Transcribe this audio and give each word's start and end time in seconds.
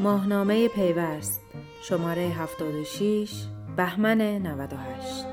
ماهنامه 0.00 0.68
پیوست 0.68 1.40
شماره 1.82 2.22
76 2.22 3.46
بهمن 3.76 4.20
98 4.20 5.24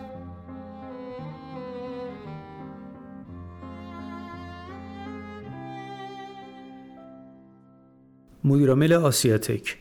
مدیرعامل 8.43 8.93
آسیاتک 8.93 9.77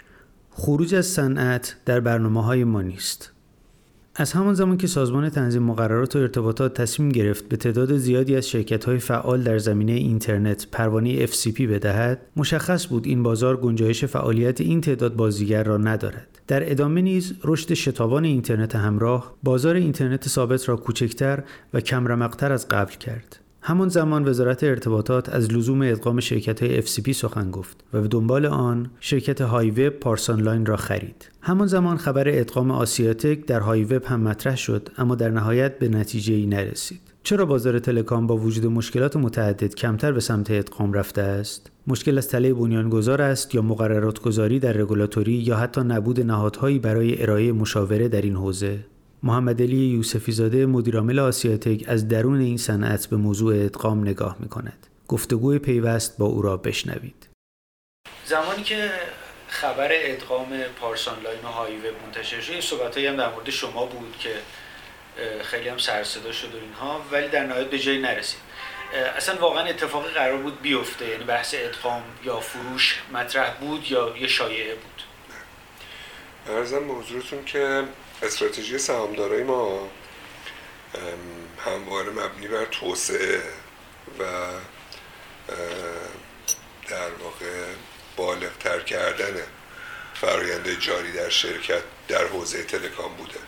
خروج 0.51 0.95
از 0.95 1.07
صنعت 1.07 1.77
در 1.85 2.01
برنامه 2.01 2.45
های 2.45 2.65
ما 2.65 2.83
نیست. 2.83 3.34
از 4.17 4.33
همان 4.33 4.55
زمان 4.55 4.77
که 4.77 4.87
سازمان 4.87 5.29
تنظیم 5.29 5.63
مقررات 5.63 6.17
و 6.17 6.19
ارتباطات 6.19 6.75
تصمیم 6.75 7.09
گرفت 7.09 7.49
به 7.49 7.57
تعداد 7.57 7.97
زیادی 7.97 8.37
از 8.37 8.55
های 8.87 8.99
فعال 8.99 9.43
در 9.43 9.59
زمینه 9.59 9.93
اینترنت 9.93 10.67
پروانه 10.73 11.27
FCP 11.27 11.61
بدهد، 11.61 12.21
مشخص 12.37 12.87
بود 12.87 13.07
این 13.07 13.23
بازار 13.23 13.57
گنجایش 13.57 14.05
فعالیت 14.05 14.61
این 14.61 14.81
تعداد 14.81 15.17
بازیگر 15.17 15.65
را 15.65 15.77
ندارد. 15.77 16.27
در 16.47 16.71
ادامه 16.71 17.01
نیز 17.03 17.35
رشد 17.45 17.75
شتابان 17.75 18.25
اینترنت 18.25 18.77
همراه 18.77 19.35
بازار 19.43 19.75
اینترنت 19.75 20.29
ثابت 20.29 20.69
را 20.69 20.77
کوچکتر 20.77 21.43
و 21.75 21.81
کم‌رمق‌تر 21.81 22.53
از 22.53 22.69
قبل 22.69 22.95
کرد. 22.95 23.44
همان 23.67 23.89
زمان 23.89 24.29
وزارت 24.29 24.65
ارتباطات 24.65 25.29
از 25.29 25.53
لزوم 25.53 25.83
ادغام 25.83 26.21
شرکت 26.21 26.63
های 26.63 26.83
FCP 26.83 27.11
سخن 27.11 27.51
گفت 27.51 27.85
و 27.93 28.01
به 28.01 28.09
دنبال 28.09 28.47
آن 28.47 28.91
شرکت 29.01 29.41
های 29.41 29.71
وب 29.71 29.89
پارسان 29.89 30.41
لاین 30.41 30.67
را 30.67 30.77
خرید. 30.77 31.31
همان 31.41 31.67
زمان 31.67 31.97
خبر 31.97 32.29
ادغام 32.29 32.71
آسیاتک 32.71 33.47
در 33.47 33.61
های‌وب 33.61 34.05
هم 34.05 34.21
مطرح 34.21 34.57
شد 34.57 34.89
اما 34.99 35.15
در 35.15 35.31
نهایت 35.31 35.79
به 35.79 35.89
نتیجه 35.89 36.35
ای 36.35 36.47
نرسید. 36.47 37.01
چرا 37.23 37.47
بازار 37.47 37.79
telecom 37.79 38.27
با 38.27 38.37
وجود 38.37 38.67
مشکلات 38.67 39.17
متعدد 39.17 39.75
کمتر 39.75 40.13
به 40.13 40.21
سمت 40.21 40.51
ادغام 40.51 40.93
رفته 40.93 41.23
است؟ 41.23 41.71
مشکل 41.87 42.19
از 42.19 42.29
تله 42.29 42.55
بنیانگذار 42.55 43.23
است 43.23 43.55
یا 43.55 43.63
مقررات 43.63 44.21
گذاری 44.21 44.59
در 44.59 44.73
رگولاتوری 44.73 45.33
یا 45.33 45.57
حتی 45.57 45.81
نبود 45.81 46.21
نهادهایی 46.21 46.79
برای 46.79 47.23
ارائه 47.23 47.53
مشاوره 47.53 48.09
در 48.09 48.23
این 48.23 48.37
حوزه؟ 48.37 48.79
محمد 49.25 49.63
علی 49.63 49.77
یوسفی 49.77 50.33
زاده 50.33 50.67
مدیرعامل 50.67 51.19
آسیاتک 51.19 51.85
از 51.89 52.09
درون 52.09 52.41
این 52.41 52.57
صنعت 52.57 53.07
به 53.07 53.17
موضوع 53.17 53.65
ادغام 53.65 54.01
نگاه 54.01 54.37
می 54.41 54.49
کند. 54.49 54.87
گفتگوی 55.09 55.59
پیوست 55.59 56.19
با 56.19 56.27
او 56.27 56.43
را 56.43 56.57
بشنوید. 56.57 57.29
زمانی 58.25 58.63
که 58.63 58.91
خبر 59.49 59.89
ادغام 59.93 60.63
پارسان 60.81 61.23
لاین 61.23 61.41
و 61.45 61.47
هایوه 61.47 61.91
منتشر 62.07 62.41
شد 62.41 62.53
این 62.53 62.61
صحبت 62.61 62.99
هم 62.99 63.17
در 63.17 63.31
مورد 63.31 63.51
شما 63.51 63.87
بود 63.87 64.17
که 64.19 64.31
خیلی 65.43 65.69
هم 65.69 65.79
سرصدا 65.79 66.33
شد 66.33 66.55
و 66.55 66.59
اینها 66.59 67.01
ولی 67.13 67.29
در 67.29 67.47
نهایت 67.47 67.71
به 67.71 67.79
جایی 67.79 68.01
نرسید 68.01 68.41
اصلا 69.17 69.41
واقعا 69.41 69.65
اتفاقی 69.65 70.11
قرار 70.11 70.39
بود 70.39 70.63
بیفته 70.63 71.09
یعنی 71.09 71.25
بحث 71.25 71.55
ادغام 71.59 72.03
یا 72.25 72.41
فروش 72.41 73.03
مطرح 73.13 73.55
بود 73.61 73.91
یا 73.91 74.15
یه 74.21 74.27
شایعه 74.27 74.75
بود 74.75 75.03
ارزم 76.57 76.89
به 76.89 76.95
که 77.47 77.85
استراتژی 78.25 78.79
سهامدارای 78.79 79.43
ما 79.43 79.89
همواره 81.67 82.11
مبنی 82.11 82.49
بر 82.49 82.65
توسعه 82.65 83.43
و 84.19 84.25
در 86.89 87.11
واقع 87.11 87.65
بالغتر 88.17 88.81
کردن 88.81 89.43
فرایند 90.15 90.79
جاری 90.81 91.13
در 91.13 91.29
شرکت 91.29 91.83
در 92.09 92.27
حوزه 92.27 92.63
تلکام 92.63 93.13
بوده. 93.15 93.39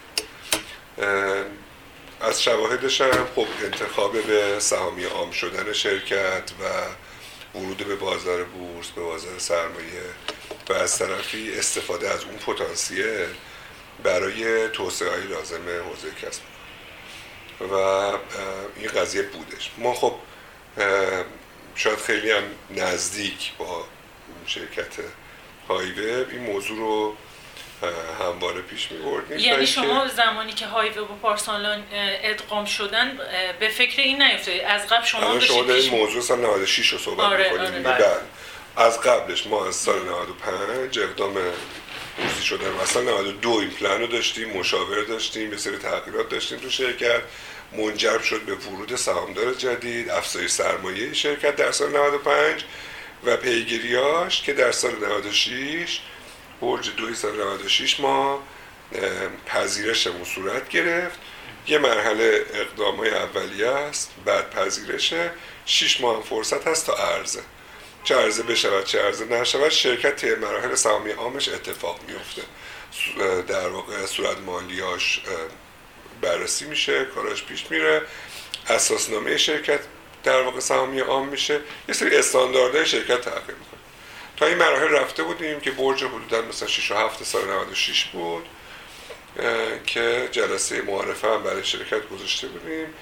از 2.20 2.42
شواهدش 2.42 3.00
هم 3.00 3.26
خب 3.36 3.46
انتخاب 3.64 4.22
به 4.22 4.60
سهامی 4.60 5.04
عام 5.04 5.30
شدن 5.30 5.72
شرکت 5.72 6.50
و 6.60 6.64
ورود 7.58 7.76
به 7.76 7.96
بازار 7.96 8.44
بورس 8.44 8.86
به 8.90 9.02
بازار 9.02 9.38
سرمایه 9.38 10.02
و 10.68 10.72
از 10.72 10.98
طرفی 10.98 11.58
استفاده 11.58 12.10
از 12.10 12.24
اون 12.24 12.36
پتانسیل 12.36 13.26
برای 14.02 14.68
توسعه 14.68 15.10
های 15.10 15.22
لازم 15.22 15.62
حوزه 15.90 16.10
کسب. 16.22 16.42
و 17.60 17.74
این 18.76 18.88
قضیه 18.96 19.22
بودش. 19.22 19.70
ما 19.78 19.94
خب 19.94 20.14
شاید 21.74 21.98
خیلی 21.98 22.30
هم 22.30 22.42
نزدیک 22.70 23.52
با 23.58 23.84
شرکت 24.46 24.92
هایوب 25.68 26.28
این 26.30 26.40
موضوع 26.40 26.78
رو 26.78 27.16
همواره 28.20 28.60
پیش 28.60 28.92
می 28.92 28.98
بردیم. 28.98 29.38
یعنی 29.38 29.66
شما 29.66 30.08
زمانی 30.08 30.52
که 30.52 30.66
هایوب 30.66 31.10
و 31.10 31.14
پارسالان 31.22 31.84
ادغام 31.92 32.64
شدن 32.64 33.18
به 33.60 33.68
فکر 33.68 34.02
این 34.02 34.22
نیفتید 34.22 34.62
از 34.62 34.86
قبل 34.86 35.04
شما 35.04 35.40
شما 35.40 35.62
دارید 35.62 35.92
موضوع 35.92 36.22
سال 36.22 36.40
96 36.40 36.92
رو 36.92 36.98
صحبت 36.98 37.20
آره، 37.20 37.52
می‌کنیم 37.52 37.86
آره. 37.86 37.98
بله. 37.98 38.16
از 38.76 39.00
قبلش 39.00 39.46
ما 39.46 39.66
از 39.66 39.76
سال 39.76 40.02
95 40.02 40.98
اقدام 40.98 41.34
روزی 42.18 42.42
شدن. 42.42 42.74
اصلا 42.82 43.02
92 43.02 43.50
این 43.50 43.70
پلن 43.70 44.00
رو 44.00 44.06
داشتیم 44.06 44.58
مشاور 44.58 45.02
داشتیم 45.02 45.52
یه 45.52 45.58
سری 45.58 45.76
تغییرات 45.78 46.28
داشتیم 46.28 46.58
تو 46.58 46.70
شرکت. 46.70 47.22
منجر 47.72 48.18
شد 48.18 48.42
به 48.42 48.54
ورود 48.54 48.96
سهامدار 48.96 49.54
جدید 49.54 50.10
افزایش 50.10 50.50
سرمایه 50.50 51.14
شرکت 51.14 51.56
در 51.56 51.72
سال 51.72 51.90
95 51.90 52.64
و 53.24 53.36
پیگیریاش 53.36 54.42
که 54.42 54.52
در 54.52 54.72
سال 54.72 54.92
96 54.92 56.00
برج 56.60 56.90
دوی 56.96 57.14
سال 57.14 57.40
96 57.40 58.00
ما 58.00 58.42
پذیرشمون 59.46 60.24
صورت 60.24 60.68
گرفت. 60.68 61.18
یه 61.66 61.78
مرحله 61.78 62.44
اقدام 62.54 62.96
های 62.96 63.10
اولیه 63.10 63.68
است 63.68 64.10
بعد 64.24 64.50
پذیرشه. 64.50 65.30
6 65.66 66.00
ماه 66.00 66.22
فرصت 66.22 66.66
هست 66.66 66.86
تا 66.86 66.94
ارزه 66.94 67.42
چه 68.06 68.16
عرضه 68.16 68.42
بشود 68.42 68.84
چه 68.84 69.02
عرضه 69.02 69.24
نشود 69.24 69.68
شرکت 69.68 70.16
طی 70.16 70.34
مراحل 70.34 70.74
سهامی 70.74 71.10
عامش 71.10 71.48
اتفاق 71.48 72.00
میفته 72.08 72.42
در 73.42 73.68
واقع 73.68 74.06
صورت 74.06 74.38
مالیاش 74.38 75.20
بررسی 76.20 76.64
میشه 76.64 77.04
کاراش 77.04 77.44
پیش 77.44 77.70
میره 77.70 78.02
اساسنامه 78.68 79.36
شرکت 79.36 79.80
در 80.24 80.42
واقع 80.42 80.60
سهامی 80.60 81.00
عام 81.00 81.28
میشه. 81.28 81.60
یه 81.88 81.94
سری 81.94 82.16
استانداردهای 82.16 82.86
شرکت 82.86 83.20
تغییر 83.20 83.56
می‌کنه. 83.58 83.80
تا 84.36 84.46
این 84.46 84.58
مراحل 84.58 84.88
رفته 84.88 85.22
بودیم 85.22 85.60
که 85.60 85.70
برج 85.70 86.04
حدودا 86.04 86.42
مثلا 86.42 86.68
6 86.68 86.90
و 86.90 86.94
7 86.94 87.24
سال 87.24 87.48
96 87.48 88.04
بود 88.04 88.48
که 89.86 90.28
جلسه 90.32 90.82
معارفه 90.82 91.28
هم 91.28 91.42
برای 91.42 91.64
شرکت 91.64 92.08
گذاشته 92.08 92.46
بودیم. 92.46 92.94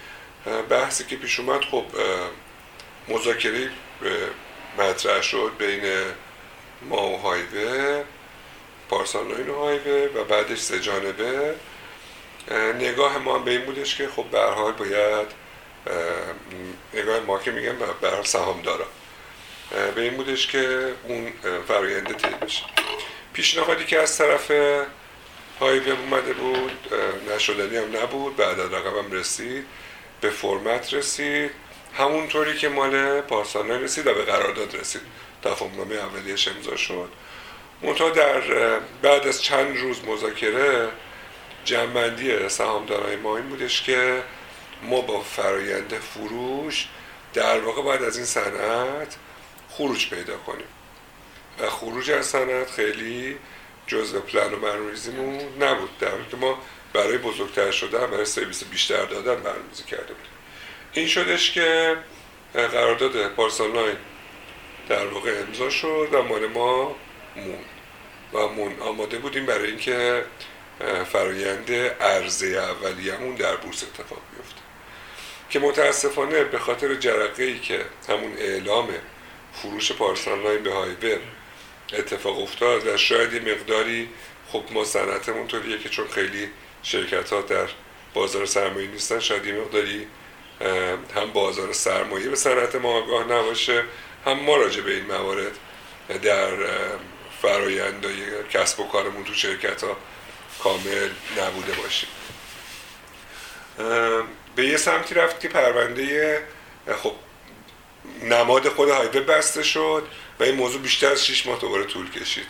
بحثی 0.69 1.05
که 1.05 1.17
پیش 1.17 1.41
اومد 1.41 1.65
خب 1.65 1.85
مذاکره 3.09 3.71
مطرح 4.79 5.23
شد 5.23 5.53
بین 5.59 5.83
ما 6.83 7.11
و 7.11 7.17
هایوه 7.17 8.05
پارسان 8.89 9.51
و 9.51 9.55
هایوه 9.55 10.09
و 10.15 10.25
بعدش 10.25 10.59
سه 10.59 10.81
جانبه. 10.81 11.55
نگاه 12.79 13.19
ما 13.19 13.39
به 13.39 13.51
این 13.51 13.61
بودش 13.61 13.97
که 13.97 14.09
خب 14.09 14.25
به 14.25 14.41
حال 14.41 14.73
باید 14.73 15.27
نگاه 16.95 17.21
ما 17.21 17.39
که 17.39 17.51
میگم 17.51 17.77
به 18.01 18.23
سهام 18.25 18.63
دارم. 18.63 18.87
به 19.95 20.01
این 20.03 20.17
بودش 20.17 20.47
که 20.47 20.95
اون 21.05 21.33
فراینده 21.69 22.15
طی 22.15 22.29
بشه. 22.29 22.63
پیشنهادی 23.33 23.85
که 23.85 24.01
از 24.01 24.19
طرف 24.19 24.51
هایوه 25.61 26.01
اومده 26.01 26.33
بود 26.33 26.95
نشدنی 27.35 27.77
هم 27.77 27.97
نبود 27.97 28.37
بعد 28.37 28.61
از 28.61 28.73
رقمم 28.73 29.13
رسید 29.13 29.67
به 30.21 30.31
فرمت 30.31 30.95
رسید. 30.95 31.51
همونطوری 31.99 32.59
که 32.59 32.69
مال 32.69 33.21
پارسانه 33.21 33.79
رسید 33.79 34.07
و 34.07 34.15
به 34.15 34.23
قرارداد 34.23 34.77
رسید. 34.77 35.03
تفاهمنامه 35.43 35.95
اولیه 35.95 36.37
امضا 36.57 36.77
شد. 36.77 37.09
منتها 37.83 38.11
در 38.11 38.41
بعد 39.03 39.27
از 39.27 39.43
چند 39.43 39.77
روز 39.77 40.05
مذاکره 40.05 40.89
جنبندی 41.65 42.49
سهامدارای 42.49 43.17
ما 43.17 43.37
این 43.37 43.49
بودش 43.49 43.83
که 43.83 44.23
ما 44.83 45.01
با 45.01 45.21
فرایند 45.21 45.95
فروش 45.95 46.89
در 47.35 47.61
واقع 47.61 47.83
باید 47.83 48.03
از 48.03 48.17
این 48.17 48.27
صنعت 48.27 49.17
خروج 49.71 50.11
پیدا 50.11 50.37
کنیم. 50.37 50.67
و 51.61 51.71
خروج 51.71 52.11
از 52.11 52.27
صنعت 52.27 52.71
خیلی 52.71 53.39
جزء 53.87 54.19
پلن 54.19 54.55
و 54.55 54.57
برنامه‌ریزیمون 54.57 55.63
نبود. 55.63 55.99
در 55.99 56.11
که 56.31 56.37
ما 56.37 56.59
برای 56.93 57.19
بزرگتر 57.19 57.71
شدن 57.71 58.07
برای 58.07 58.25
سرویس 58.25 58.65
بیشتر 58.65 59.05
دادن 59.05 59.43
برنامه‌ریزی 59.43 59.85
کرده 59.85 60.15
بودیم. 60.15 60.34
این 60.95 61.07
شدش 61.07 61.53
که 61.53 61.97
قرارداد 62.55 63.29
پارسال 63.29 63.97
در 64.89 65.07
واقع 65.07 65.43
امضا 65.49 65.71
شد 65.71 66.09
و 66.13 66.23
مال 66.23 66.47
ما 66.47 66.97
مون 67.37 67.59
و 68.33 68.49
مون 68.49 68.81
آماده 68.81 69.19
بودیم 69.19 69.47
برای 69.47 69.67
اینکه 69.67 70.25
فرایند 71.13 71.73
عرضه 72.01 72.47
اولیه‌مون 72.47 73.35
در 73.35 73.57
بورس 73.57 73.83
اتفاق 73.83 74.21
بیفته. 74.37 74.61
که 75.51 75.59
متاسفانه 75.59 76.45
به 76.45 76.59
خاطر 76.59 76.95
جرقه 76.95 77.45
ای 77.45 77.59
که 77.59 77.85
همون 78.09 78.33
اعلام 78.39 78.89
فروش 79.53 79.93
پارسال 79.93 80.59
به 80.59 80.73
هایبر 80.73 81.19
اتفاق 81.93 82.43
افتاد 82.43 82.87
و 82.87 82.97
شاید 82.97 83.33
یه 83.33 83.41
مقداری 83.41 84.09
خب 84.49 84.63
ما 84.71 84.85
صنعتمون 84.85 85.47
طوریه 85.47 85.79
که 85.79 85.89
چون 85.89 86.09
خیلی 86.09 86.49
شرکت 86.83 87.33
ها 87.33 87.41
در 87.41 87.69
بازار 88.15 88.47
سرمایه 88.47 88.89
نیستن 88.89 89.21
شاید 89.21 89.47
یه 89.47 89.53
مقداری 89.53 90.07
هم 91.17 91.33
بازار 91.33 91.73
سرمایه 91.73 92.29
به 92.29 92.37
صنعت 92.37 92.75
ما 92.75 92.89
آگاه 92.89 93.25
نباشه 93.25 93.85
هم 94.27 94.41
ما 94.41 94.57
راجع 94.57 94.81
به 94.81 94.95
این 94.95 95.07
موارد 95.07 95.59
در 96.23 96.51
فرایندهای 97.43 98.45
کسب 98.51 98.81
و 98.81 98.89
کارمون 98.89 99.25
تو 99.25 99.35
شرکت 99.35 99.85
ها 99.85 99.97
کامل 100.63 101.11
نبوده 101.39 101.73
باشیم. 101.73 102.09
به 104.57 104.67
یه 104.67 104.77
سمتی 104.77 105.15
رفت 105.15 105.41
که 105.41 105.49
پرونده 105.49 106.43
خب 107.03 107.13
نماد 108.23 108.69
خود 108.69 108.89
هایوه 108.89 109.21
بسته 109.21 109.63
شد 109.63 110.07
و 110.41 110.43
این 110.43 110.55
موضوع 110.55 110.83
بیشتر 110.83 111.13
از 111.13 111.27
6 111.27 111.47
ماه 111.47 111.59
دوباره 111.59 111.85
طول 111.85 112.11
کشید. 112.11 112.47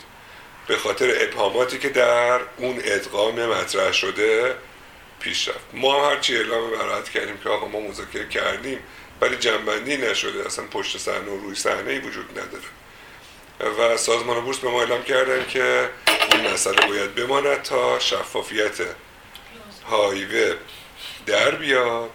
به 0.67 0.77
خاطر 0.77 1.13
ابهاماتی 1.19 1.79
که 1.79 1.89
در 1.89 2.39
اون 2.57 2.81
ادغام 2.83 3.45
مطرح 3.45 3.91
شده 3.91 4.55
پیش 5.19 5.47
رفت 5.47 5.65
ما 5.73 6.09
هرچی 6.09 6.37
اعلام 6.37 6.69
برات 6.71 7.09
کردیم 7.09 7.37
که 7.37 7.49
آقا 7.49 7.67
ما 7.67 7.79
مذاکره 7.79 8.29
کردیم 8.29 8.79
ولی 9.21 9.35
جنبندی 9.35 9.97
نشده. 9.97 10.45
اصلا 10.45 10.65
پشت 10.65 10.97
صحنه 10.97 11.31
و 11.31 11.37
روی 11.37 11.55
صحنه 11.55 11.91
ای 11.91 11.99
وجود 11.99 12.39
نداره. 12.39 12.63
و 13.79 13.97
سازمان 13.97 14.41
بورس 14.41 14.57
به 14.57 14.69
ما 14.69 14.79
اعلام 14.79 15.03
کردن 15.03 15.45
که 15.45 15.89
این 16.31 16.47
مسئله 16.47 16.87
باید 16.87 17.15
بماند 17.15 17.61
تا 17.61 17.99
شفافیت 17.99 18.81
هایوه 19.89 20.55
در 21.25 21.51
بیاد. 21.51 22.09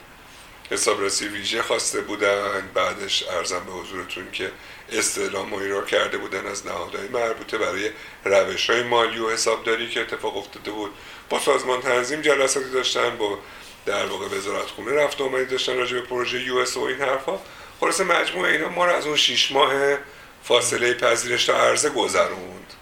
حسابرسی 0.71 1.29
ویژه 1.29 1.63
خواسته 1.63 2.01
بودن. 2.01 2.71
بعدش 2.75 3.25
ارزم 3.29 3.65
به 3.65 3.73
حضورتون 3.73 4.31
که 4.31 4.51
استعلام 4.93 5.71
را 5.71 5.85
کرده 5.85 6.19
بودن 6.19 6.47
از 6.47 6.67
نهادهای 6.67 7.09
مربوطه 7.09 7.59
برای 7.59 7.91
روش 8.25 8.71
های 8.71 8.83
مالی 8.83 9.19
و 9.19 9.31
حسابداری 9.31 9.89
که 9.89 10.01
اتفاق 10.01 10.37
افتاده 10.37 10.71
بود. 10.71 10.91
با 11.29 11.41
سازمان 11.41 11.81
تنظیم 11.81 12.21
جلساتی 12.21 12.71
داشتن 12.71 13.17
با 13.17 13.39
در 13.87 14.07
واقع 14.07 14.27
وزارت 14.27 14.67
خونه 14.67 14.93
رفت 14.93 15.21
آمدی 15.21 15.45
داشتن 15.45 15.77
راجع 15.77 15.95
به 15.95 16.03
پروژه 16.03 16.41
یو 16.43 16.57
اس 16.57 16.77
و 16.77 16.81
این 16.81 17.01
حرفا. 17.01 17.39
خلاص 17.81 18.01
مجموعه 18.01 18.53
اینا 18.53 18.69
ما 18.69 18.87
رو 18.87 18.93
از 18.93 19.07
اون 19.07 19.17
شیش 19.17 19.53
ماه 19.53 19.73
فاصله 20.45 20.95
پذیرش 20.95 21.45
تا 21.45 21.55
عرضه 21.57 21.91
گذروند. 21.91 22.75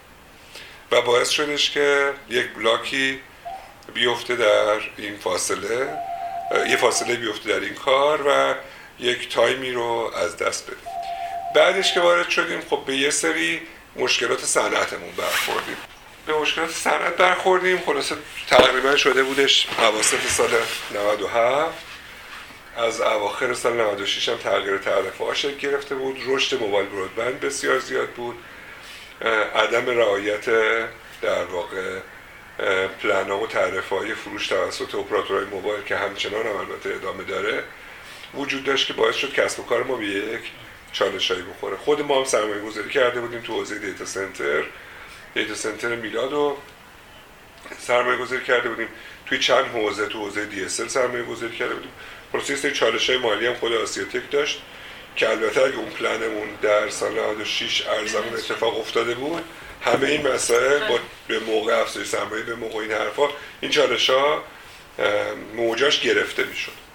و 0.92 1.00
باعث 1.02 1.28
شدش 1.30 1.70
که 1.70 2.12
یک 2.28 2.46
بلاکی 2.54 3.20
بیفته 3.94 4.36
در 4.36 4.80
این 4.96 5.16
فاصله 5.16 5.98
یه 6.68 6.76
فاصله 6.76 7.16
بیفته 7.16 7.48
در 7.48 7.60
این 7.60 7.74
کار 7.74 8.22
و 8.26 8.54
یک 8.98 9.34
تایمی 9.34 9.70
رو 9.70 10.12
از 10.16 10.36
دست 10.36 10.66
بدیم. 10.66 10.97
بعدش 11.54 11.94
که 11.94 12.00
وارد 12.00 12.28
شدیم 12.28 12.60
خب 12.60 12.82
به 12.86 12.96
یه 12.96 13.10
سری 13.10 13.60
مشکلات 13.96 14.44
صنعتمون 14.44 15.10
برخوردیم. 15.16 15.76
به 16.26 16.38
مشکلات 16.38 16.70
صنعت 16.70 17.16
برخوردیم 17.16 17.78
خلاصه 17.86 18.16
تقریبا 18.48 18.96
شده 18.96 19.22
بودش 19.22 19.68
اواسط 19.78 20.26
سال 20.26 20.50
97 20.94 21.78
از 22.76 23.00
اواخر 23.00 23.54
سال 23.54 23.80
96 23.80 24.28
هم 24.28 24.36
تغییر 24.36 24.78
تعرفه 24.78 25.24
ها 25.24 25.50
گرفته 25.50 25.94
بود. 25.94 26.16
رشد 26.26 26.60
موبایل 26.60 26.86
برودبند 26.86 27.40
بسیار 27.40 27.78
زیاد 27.78 28.08
بود. 28.08 28.36
عدم 29.54 29.86
رعایت 29.86 30.46
در 31.22 31.44
واقع 31.44 31.98
پلن 33.02 33.30
و 33.30 33.46
تعرفه 33.46 33.96
های 33.96 34.14
فروش 34.14 34.46
توسط 34.46 34.94
اپراتورهای 34.94 35.44
موبایل 35.44 35.82
که 35.84 35.96
همچنان 35.96 36.46
هم 36.46 36.56
البته 36.56 36.94
ادامه 36.94 37.24
داره 37.24 37.64
وجود 38.34 38.64
داشت 38.64 38.86
که 38.86 38.92
باعث 38.92 39.14
شد 39.14 39.32
کسب 39.32 39.60
و 39.60 39.62
کار 39.62 39.82
ما 39.82 39.96
به 39.96 40.06
یک 40.06 40.40
چالشایی 40.98 41.42
بخوره. 41.42 41.76
خود 41.76 42.00
ما 42.00 42.18
هم 42.18 42.24
سرمایه 42.24 42.60
گذاری 42.60 42.90
کرده 42.90 43.20
بودیم 43.20 43.40
تو 43.40 43.52
حوزه 43.52 43.78
دیتا 43.78 44.04
سنتر 44.04 44.64
دیتا 45.34 45.54
سنتر 45.54 45.94
میلاد 45.94 46.32
رو 46.32 46.56
سرمایه 47.78 48.18
گذاری 48.18 48.44
کرده 48.44 48.68
بودیم. 48.68 48.88
توی 49.26 49.38
چند 49.38 49.64
حوزه 49.64 50.06
تو 50.06 50.18
حوزه 50.18 50.46
دی 50.46 50.64
اس 50.64 50.80
سرمایه 50.80 51.22
گذاری 51.22 51.56
کرده 51.56 51.74
بودیم. 51.74 51.90
پروسس 52.32 52.66
چالش 52.66 53.10
های 53.10 53.18
مالی 53.18 53.46
هم 53.46 53.54
خود 53.54 53.72
آسیاتک 53.72 54.30
داشت 54.30 54.62
که 55.16 55.30
البته 55.30 55.60
اگه 55.60 55.76
اون 55.76 55.90
پلنمون 55.90 56.48
در 56.62 56.88
سال 56.88 57.12
96 57.12 57.86
ارزمون 57.86 58.34
اتفاق 58.34 58.80
افتاده 58.80 59.14
بود 59.14 59.44
همه 59.84 60.08
این 60.08 60.28
مسائل 60.28 60.88
با 60.88 60.98
به 61.28 61.38
موقع 61.38 61.80
افزایش 61.80 62.08
سرمایه 62.08 62.42
به 62.42 62.54
موقع 62.54 62.78
این 62.78 62.92
حرفا 62.92 63.28
این 63.60 63.70
چالش 63.70 64.10
ها 64.10 64.42
موجاش 65.54 66.00
گرفته 66.00 66.44
می‌شد. 66.44 66.87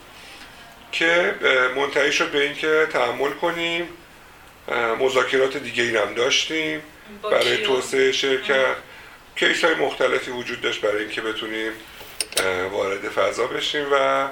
که 0.93 1.35
منتهی 1.75 2.11
شد 2.11 2.31
به 2.31 2.41
اینکه 2.41 2.87
تحمل 2.91 3.31
کنیم. 3.31 3.89
مذاکرات 4.99 5.57
دیگه 5.57 5.83
این 5.83 5.97
هم 5.97 6.13
داشتیم 6.13 6.81
برای 7.23 7.57
توسعه 7.57 8.11
شرکت. 8.11 8.75
case 9.35 9.63
های 9.63 9.75
مختلفی 9.75 10.31
وجود 10.31 10.61
داشت 10.61 10.81
برای 10.81 11.01
اینکه 11.01 11.21
بتونیم 11.21 11.71
وارد 12.71 13.09
فضا 13.09 13.47
بشیم 13.47 13.85
و 13.91 14.27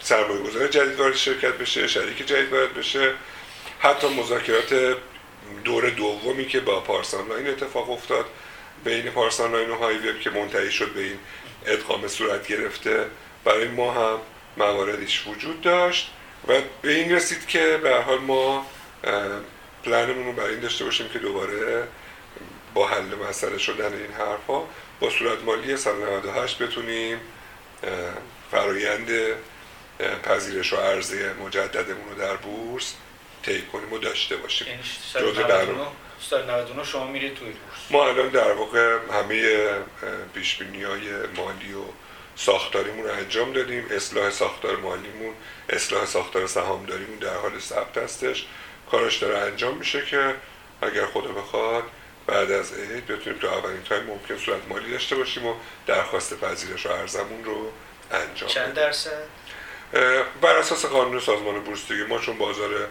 سرمایه 0.00 0.40
گذار 0.40 0.68
جدید 0.68 1.00
وارد 1.00 1.16
شرکت 1.16 1.52
بشه 1.52 1.88
شریک 1.88 2.26
جدید 2.26 2.52
وارد 2.52 2.74
بشه. 2.74 3.12
حتی 3.78 4.08
مذاکرات 4.08 4.96
دور 5.64 5.90
دومی 5.90 6.46
که 6.46 6.60
با 6.60 6.80
پارسان 6.80 7.28
لاین 7.28 7.48
اتفاق 7.48 7.90
افتاد 7.90 8.26
بین 8.84 9.10
پارسان 9.10 9.52
لاین 9.52 9.70
و 9.70 9.74
های‌وب 9.74 10.20
که 10.20 10.30
منتهی 10.30 10.70
شد 10.70 10.92
به 10.92 11.00
این 11.00 11.18
ادغام 11.66 12.08
صورت 12.08 12.46
گرفته. 12.46 13.04
برای 13.44 13.68
ما 13.68 13.92
هم 13.92 14.18
مواردش 14.56 15.26
وجود 15.26 15.60
داشت 15.60 16.10
و 16.48 16.60
به 16.82 16.92
این 16.92 17.12
رسید 17.12 17.46
که 17.46 17.80
به 17.82 18.02
حال 18.02 18.18
ما 18.18 18.66
پلنمون 19.84 20.26
رو 20.26 20.32
برای 20.32 20.50
این 20.50 20.60
داشته 20.60 20.84
باشیم 20.84 21.08
که 21.08 21.18
دوباره 21.18 21.88
با 22.74 22.88
حل 22.88 23.14
مسئله 23.28 23.58
شدن 23.58 23.92
این 23.92 24.12
حرفا 24.12 24.62
با 25.00 25.10
صورت 25.10 25.42
مالی 25.44 25.76
سال 25.76 25.96
98 25.96 26.62
بتونیم 26.62 27.20
فرایند 28.50 29.08
پذیرش 30.22 30.72
و 30.72 30.76
عرضه 30.76 31.32
مجددمون 31.32 32.08
رو 32.10 32.14
در 32.18 32.36
بورس 32.36 32.94
طی 33.42 33.62
کنیم 33.62 33.92
و 33.92 33.98
داشته 33.98 34.36
باشیم. 34.36 34.68
یعنی 34.68 34.82
جزء 35.14 35.42
برنامه. 35.42 35.86
سال 36.20 36.50
99 36.50 36.84
شما 36.84 37.06
میرید 37.06 37.34
توی 37.34 37.48
بورس. 37.48 37.90
ما 37.90 38.08
الان 38.08 38.28
در 38.28 38.52
واقع 38.52 38.98
همه 39.12 39.68
پیش 40.34 40.62
های 40.62 41.10
مالی 41.36 41.72
و 41.72 41.82
ساختاریمون 42.36 43.04
رو 43.04 43.12
انجام 43.12 43.52
دادیم 43.52 43.86
اصلاح 43.90 44.30
ساختار 44.30 44.76
مالیمون 44.76 45.34
اصلاح 45.68 46.06
ساختار 46.06 46.46
سهامداریمون 46.46 47.18
در 47.18 47.34
حال 47.34 47.58
ثبت 47.58 47.98
هستش. 47.98 48.46
کارش 48.90 49.16
داره 49.16 49.38
انجام 49.38 49.76
میشه 49.76 50.04
که 50.04 50.34
اگر 50.82 51.06
خدا 51.06 51.32
بخواد 51.32 51.84
بعد 52.26 52.50
از 52.50 52.72
عید 52.72 53.06
بتونیم 53.06 53.38
تو 53.38 53.46
اولین 53.46 53.82
تایم 53.82 54.02
ممکن 54.02 54.38
صورت 54.38 54.68
مالی 54.68 54.90
داشته 54.90 55.16
باشیم 55.16 55.46
و 55.46 55.54
درخواست 55.86 56.40
پذیرش 56.40 56.86
و 56.86 56.92
ارزمون 56.92 57.44
رو 57.44 57.72
انجام 58.12 58.48
چند 58.48 58.74
درصد؟ 58.74 59.22
بر 60.40 60.56
اساس 60.58 60.86
قانون 60.86 61.20
سازمان 61.20 61.60
بورس 61.60 61.88
دیگه. 61.88 62.04
ما 62.04 62.18
چون 62.18 62.38
بازار 62.38 62.88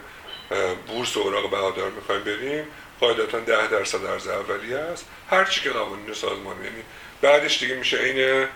بورس 0.88 1.18
و 1.18 1.20
اوراق 1.20 1.50
بهادار 1.50 1.90
می‌خوایم 1.90 2.24
بریم 2.24 2.68
قاعدتا 3.00 3.40
ده 3.40 3.68
درصد 3.68 4.06
ارز 4.06 4.28
اولیه 4.28 4.78
است. 4.78 5.06
هر 5.30 5.46
چی 5.46 5.62
که 5.62 5.70
قوانین 5.70 6.14
سازمان 6.14 6.64
یعنی 6.64 6.84
بعدش 7.22 7.60
دیگه 7.60 7.76
میشه 7.76 7.98
عین 7.98 8.48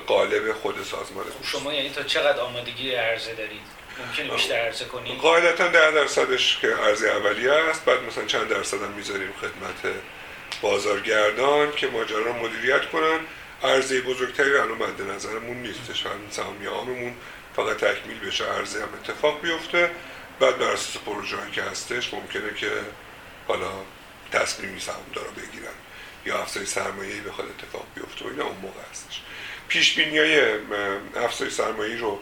قالب 0.00 0.52
خود 0.52 0.82
سازمان 0.82 1.24
شما 1.42 1.74
یعنی 1.74 1.90
تا 1.90 2.02
چقدر 2.02 2.40
آمادگی 2.40 2.94
عرضه 2.94 3.34
دارید؟ 3.34 3.84
ممکنه 4.06 4.34
بیشتر 4.34 4.54
عرضه 4.54 4.84
کنید؟ 4.84 5.20
قاعدتا 5.20 5.68
ده 5.68 5.90
درصدش 5.90 6.58
که 6.58 6.82
ارز 6.82 7.02
اولیه 7.04 7.52
است. 7.52 7.84
بعد 7.84 8.02
مثلا 8.02 8.24
چند 8.24 8.48
درصد 8.48 8.82
هم 8.82 8.90
می‌ذاریم 8.90 9.32
خدمت 9.40 9.94
بازارگردان 10.62 11.72
که 11.72 11.86
ماجرا 11.86 12.32
مدیریت 12.32 12.88
کنن. 12.88 13.20
ارزه 13.62 14.00
بزرگتری 14.00 14.54
الان 14.54 14.78
مد 14.78 15.02
نظرمون 15.02 15.56
نیستش. 15.56 16.06
همین 16.06 16.30
سهامی 16.30 16.66
عاممون 16.66 17.14
فقط 17.56 17.76
تکمیل 17.76 18.18
بشه 18.18 18.44
ارزه 18.50 18.82
هم 18.82 18.88
اتفاق 18.94 19.40
بیفته. 19.40 19.90
بعد 20.40 20.58
بر 20.58 20.70
اساس 20.70 21.02
پروژه 21.02 21.36
که 21.52 21.62
هستش 21.62 22.14
ممکنه 22.14 22.54
که 22.54 22.70
حالا 23.48 23.70
تصمیمی 24.32 24.80
داره 25.14 25.28
بگیرن. 25.30 25.74
یا 26.26 26.38
افزایش 26.38 26.68
سرمایه‌ای 26.68 27.20
بخواد 27.20 27.48
اتفاق 27.48 27.86
بیفته 27.94 28.24
و 28.24 28.28
اینا 28.28 28.44
اون 28.44 28.56
موقع 28.56 28.80
هستش. 28.90 29.20
پیش 29.68 29.94
بینی 29.94 30.18
های 30.18 30.54
افزایش 31.16 31.52
سرمایه‌ای 31.52 31.98
رو 31.98 32.18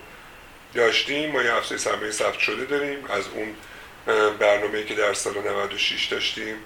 داشتیم 0.75 1.31
ما 1.31 1.43
یه 1.43 1.55
افزایش 1.55 1.81
سرمایه 1.81 2.11
ثبت 2.11 2.39
شده 2.39 2.65
داریم. 2.65 3.05
از 3.05 3.25
اون 3.29 3.55
برنامه‌ای 4.39 4.85
که 4.85 4.95
در 4.95 5.15
سال 5.15 5.35
96 5.39 6.05
داشتیم 6.05 6.57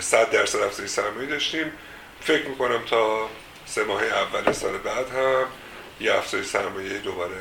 100 0.00 0.30
درصد 0.30 0.58
افزایش 0.58 0.90
سرمایه 0.90 1.28
داشتیم. 1.28 1.72
فکر 2.20 2.46
می‌کنم 2.46 2.84
تا 2.84 3.30
سه 3.66 3.84
ماه 3.84 4.04
اول 4.04 4.52
سال 4.52 4.78
بعد 4.78 5.10
هم 5.10 5.46
یه 6.00 6.14
افزایش 6.14 6.46
سرمایه 6.46 6.98
دوباره 6.98 7.36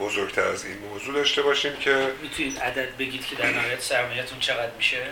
بزرگتر 0.00 0.42
از 0.42 0.64
این 0.64 0.78
موضوع 0.78 1.14
داشته 1.14 1.42
باشیم 1.42 1.76
که 1.76 2.12
می‌تونید 2.22 2.58
عدد 2.58 2.96
بگید 2.96 3.26
که 3.26 3.36
در 3.36 3.50
نهایت 3.50 3.80
سرمایه‌تون 3.80 4.38
چقدر 4.38 4.72
میشه؟ 4.76 5.06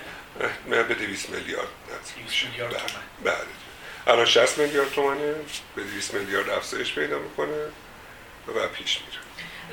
به 0.69 0.95
200 0.95 1.31
میلیارد 1.31 1.69
200 2.27 2.45
میلیارد 2.45 2.73
تومان 2.73 3.03
بله. 3.25 3.35
الان 4.07 4.25
60 4.25 4.59
میلیارد 4.59 4.93
تومانه 4.93 5.35
به 5.77 5.83
200 5.83 6.15
میلیارد 6.15 6.51
افزایش 6.51 6.95
پیدا 6.95 7.19
می‌کنه 7.19 7.65
و 8.47 8.69
پیش 8.69 8.99
میره. 9.01 9.21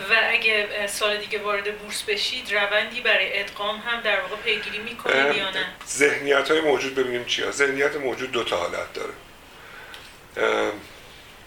و 0.10 0.34
اگه 0.34 0.88
سال 0.88 1.18
دیگه 1.18 1.40
وارد 1.40 1.78
بورس 1.78 2.04
بشید 2.04 2.54
روندی 2.54 3.02
برای 3.02 3.40
ادغام 3.40 3.78
هم 3.78 4.02
در 4.02 4.22
واقع 4.22 4.36
پیگیری 4.36 4.80
می‌کنید 4.80 5.36
یا 5.36 5.50
نه؟ 5.50 5.66
ذهنیت 5.88 6.52
های 6.52 6.62
موجود 6.62 6.96
ببینیم 6.96 7.26
چیا 7.26 7.52
ذهنیت 7.52 7.96
موجود 7.96 8.32
دو 8.32 8.44
تا 8.44 8.58
حالت 8.58 8.94
داره. 8.94 9.14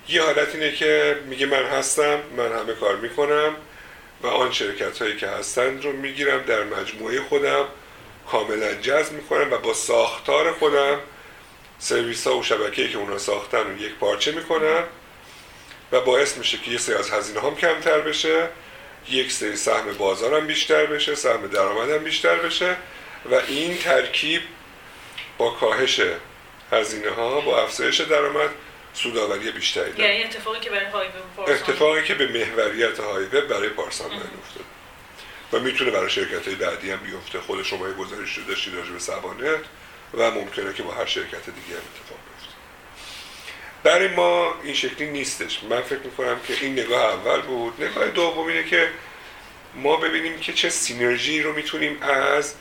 یه 0.08 0.22
حالت 0.22 0.54
اینه 0.54 0.72
که 0.72 1.20
میگه 1.26 1.46
من 1.46 1.64
هستم 1.64 2.20
من 2.36 2.52
همه 2.58 2.74
کار 2.74 2.96
می‌کنم 2.96 3.56
و 4.22 4.26
آن 4.26 4.52
شرکت 4.52 5.02
هایی 5.02 5.16
که 5.16 5.26
هستند 5.26 5.84
رو 5.84 5.92
می‌گیرم 5.92 6.42
در 6.42 6.64
مجموعه 6.64 7.20
خودم 7.20 7.68
کاملا 8.32 8.74
جذب 8.74 9.12
می‌کنم 9.12 9.52
و 9.52 9.58
با 9.58 9.74
ساختار 9.74 10.52
خودم 10.52 11.00
سرویس 11.78 12.26
ها 12.26 12.38
و 12.38 12.42
شبکه‌ای 12.42 12.88
که 12.88 12.98
اونا 12.98 13.18
ساختن 13.18 13.58
رو 13.58 13.82
یک 13.82 13.94
پارچه 13.94 14.32
می‌کنم 14.32 14.84
و 15.92 16.00
باعث 16.00 16.36
میشه 16.36 16.58
که 16.58 16.70
یه 16.70 16.78
سری 16.78 16.94
از 16.94 17.10
هزینه 17.10 17.40
هم 17.40 17.56
کمتر 17.56 18.00
بشه 18.00 18.48
یک 19.08 19.32
سری 19.32 19.56
سهم 19.56 19.92
بازارم 19.98 20.46
بیشتر 20.46 20.86
بشه 20.86 21.14
سهم 21.14 21.46
درآمدم 21.46 21.98
بیشتر 21.98 22.36
بشه 22.36 22.76
و 23.30 23.34
این 23.34 23.78
ترکیب 23.78 24.42
با 25.38 25.50
کاهش 25.50 26.00
هزینه 26.72 27.10
ها 27.10 27.40
با 27.40 27.62
افزایش 27.62 28.00
درآمد 28.00 28.50
سوداوری 28.94 29.50
بیشتری 29.50 29.92
داره. 29.92 30.10
یعنی 30.10 30.24
اتفاقی 30.24 30.60
که 30.60 30.70
برای 30.70 30.86
هایوه 30.86 31.14
اتفاقی 31.48 32.04
که 32.04 32.14
به 32.14 32.26
محوریت 32.26 33.00
هایوه 33.00 33.40
برای 33.40 33.68
پارسان 33.68 34.06
افتاده 34.06 34.79
و 35.52 35.58
می‌تونه 35.58 35.90
برای 35.90 36.10
شرکت 36.10 36.46
های 36.46 36.56
بعدی 36.56 36.90
هم 36.90 36.98
بیفته. 36.98 37.40
خود 37.40 37.62
شما 37.62 37.88
یه 37.88 37.94
گزارش 37.94 38.38
رو 38.38 38.44
داشتید 38.44 38.74
راجع 38.74 38.90
به 38.90 38.98
سوانت 38.98 39.60
و 40.14 40.30
ممکنه 40.30 40.74
که 40.74 40.82
با 40.82 40.92
هر 40.92 41.06
شرکت 41.06 41.44
دیگه 41.44 41.76
هم 41.76 41.82
اتفاق 41.94 42.18
بیفته. 42.18 42.54
برای 43.82 44.08
ما 44.08 44.54
این 44.62 44.74
شکلی 44.74 45.10
نیستش. 45.10 45.62
من 45.62 45.82
فکر 45.82 45.98
می‌کنم 45.98 46.40
که 46.46 46.54
این 46.60 46.72
نگاه 46.72 47.04
اول 47.04 47.40
بود. 47.40 47.84
نگاه 47.84 48.08
دوم 48.08 48.46
اینه 48.46 48.64
که 48.64 48.90
ما 49.74 49.96
ببینیم 49.96 50.40
که 50.40 50.52
چه 50.52 50.70
سینرژی 50.70 51.42
رو 51.42 51.52
می‌تونیم 51.52 52.02
از 52.02 52.54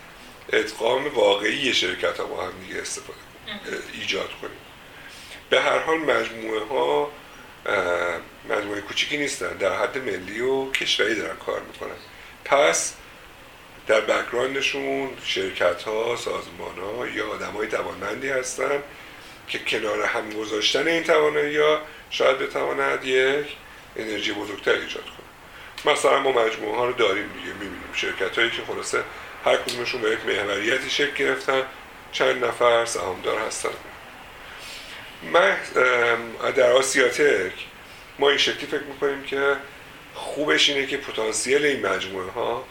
ادغام 0.54 1.08
واقعی 1.08 1.74
شرکت 1.74 2.18
ها 2.18 2.26
با 2.26 2.44
هم 2.44 2.52
دیگه 2.68 2.82
استفاده 2.82 3.20
ایجاد 3.94 4.30
کنیم. 4.42 4.58
به 5.50 5.62
هر 5.62 5.80
حال 5.80 5.98
مجموعه 5.98 6.66
ها 6.66 7.12
مجموعه 8.50 8.82
کوچیکی 8.82 9.18
نیستن. 9.18 9.58
در 9.58 9.76
حد 9.76 9.98
ملی 9.98 10.42
و 10.42 10.72
کشوری 10.72 11.16
دارن 11.16 11.36
کار 11.36 11.62
می‌کنن. 11.62 11.96
پس 12.50 12.94
در 13.88 14.02
بکراندشون 14.02 15.10
شرکت 15.24 15.84
ها 15.84 16.16
سازمان 16.16 16.80
ها 16.98 17.08
یا 17.08 17.28
آدم 17.28 17.52
های 17.52 17.68
توانمندی 17.68 18.30
هستن 18.30 18.84
که 19.48 19.60
کنار 19.60 20.04
هم 20.04 20.30
گذاشتن 20.30 20.88
این 20.88 21.04
توانایی 21.04 21.58
ها 21.58 21.82
شاید 22.10 22.38
بتواند 22.38 23.06
یک 23.06 23.46
انرژی 23.96 24.32
بزرگتر 24.32 24.72
ایجاد 24.72 25.04
کنه. 25.04 25.94
مثلا 25.94 26.20
ما 26.20 26.32
مجموعه 26.32 26.78
ها 26.78 26.86
رو 26.86 26.94
داریم 26.94 27.28
دیگه 27.28 27.54
می‌بینیم. 27.54 27.94
شرکت 27.94 28.38
هایی 28.38 28.50
که 28.50 28.62
خلاصه 28.68 29.04
هر 29.46 29.56
کدومشون 29.56 30.02
به 30.02 30.12
یک 30.12 30.20
محوریتی 30.26 30.90
شکل 30.90 31.16
گرفتن 31.16 31.64
چند 32.12 32.46
نفر 32.46 32.86
سهامدار 32.86 33.40
هستن. 33.40 33.70
من 35.34 35.58
در 36.56 36.72
آسیاتک 36.72 37.54
ما 38.20 38.30
این 38.30 38.38
شکلی 38.38 38.66
فکر 38.66 38.84
می‌کنیم 38.84 39.24
که 39.24 39.56
خوبش 40.20 40.70
اینه 40.70 40.86
که 40.88 40.98
پتانسیل 40.98 41.66
این 41.66 41.86
مجموعه 41.86 42.32
ها 42.32 42.66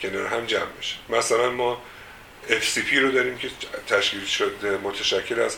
کنار 0.00 0.26
هم 0.26 0.46
جمع 0.46 0.72
بشه. 0.78 0.96
مثلا 1.08 1.50
ما 1.50 1.82
FCP 2.48 2.94
رو 2.94 3.10
داریم 3.10 3.38
که 3.38 3.48
تشکیل 3.86 4.24
شده 4.24 4.76
متشکل 4.76 5.40
از 5.40 5.56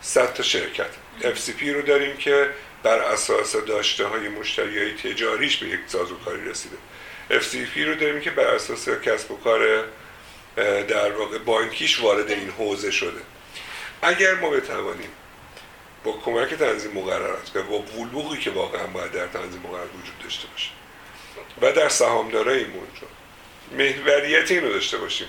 100 0.00 0.34
تا 0.34 0.42
شرکت. 0.42 0.90
FCP 1.20 1.62
رو 1.62 1.82
داریم 1.82 2.16
که 2.16 2.50
بر 2.82 2.98
اساس 2.98 3.56
داشته 3.56 4.06
های 4.06 4.28
مشتری 4.28 4.78
های 4.78 4.92
تجاریش 4.92 5.56
به 5.56 5.68
یک 5.68 5.80
سازوکاری 5.86 6.44
رسیده. 6.44 6.76
FCP 7.30 7.78
رو 7.78 7.94
داریم 7.94 8.20
که 8.20 8.30
بر 8.30 8.46
اساس 8.46 8.88
کسب 8.88 9.30
و 9.30 9.36
کار 9.36 9.84
در 10.88 11.12
واقع 11.12 11.38
بانکیش 11.38 12.00
وارد 12.00 12.30
این 12.30 12.50
حوزه 12.50 12.90
شده. 12.90 13.20
اگر 14.02 14.34
ما 14.34 14.50
بتوانیم 14.50 15.08
با 16.06 16.12
کمک 16.12 16.54
تنظیم 16.54 16.92
مقررات 16.92 17.50
و 17.54 17.62
با 17.62 17.78
بلوغی 17.78 18.38
که 18.38 18.50
واقعا 18.50 18.86
باید 18.86 19.12
در 19.12 19.26
تنظیم 19.26 19.60
مقررات 19.60 19.90
وجود 20.02 20.18
داشته 20.22 20.48
باشه. 20.48 20.70
و 21.62 21.72
در 21.72 21.88
سهامدارایمون 21.88 22.86
محوریت 23.72 24.50
این 24.50 24.62
رو 24.62 24.72
داشته 24.72 24.98
باشیم 24.98 25.28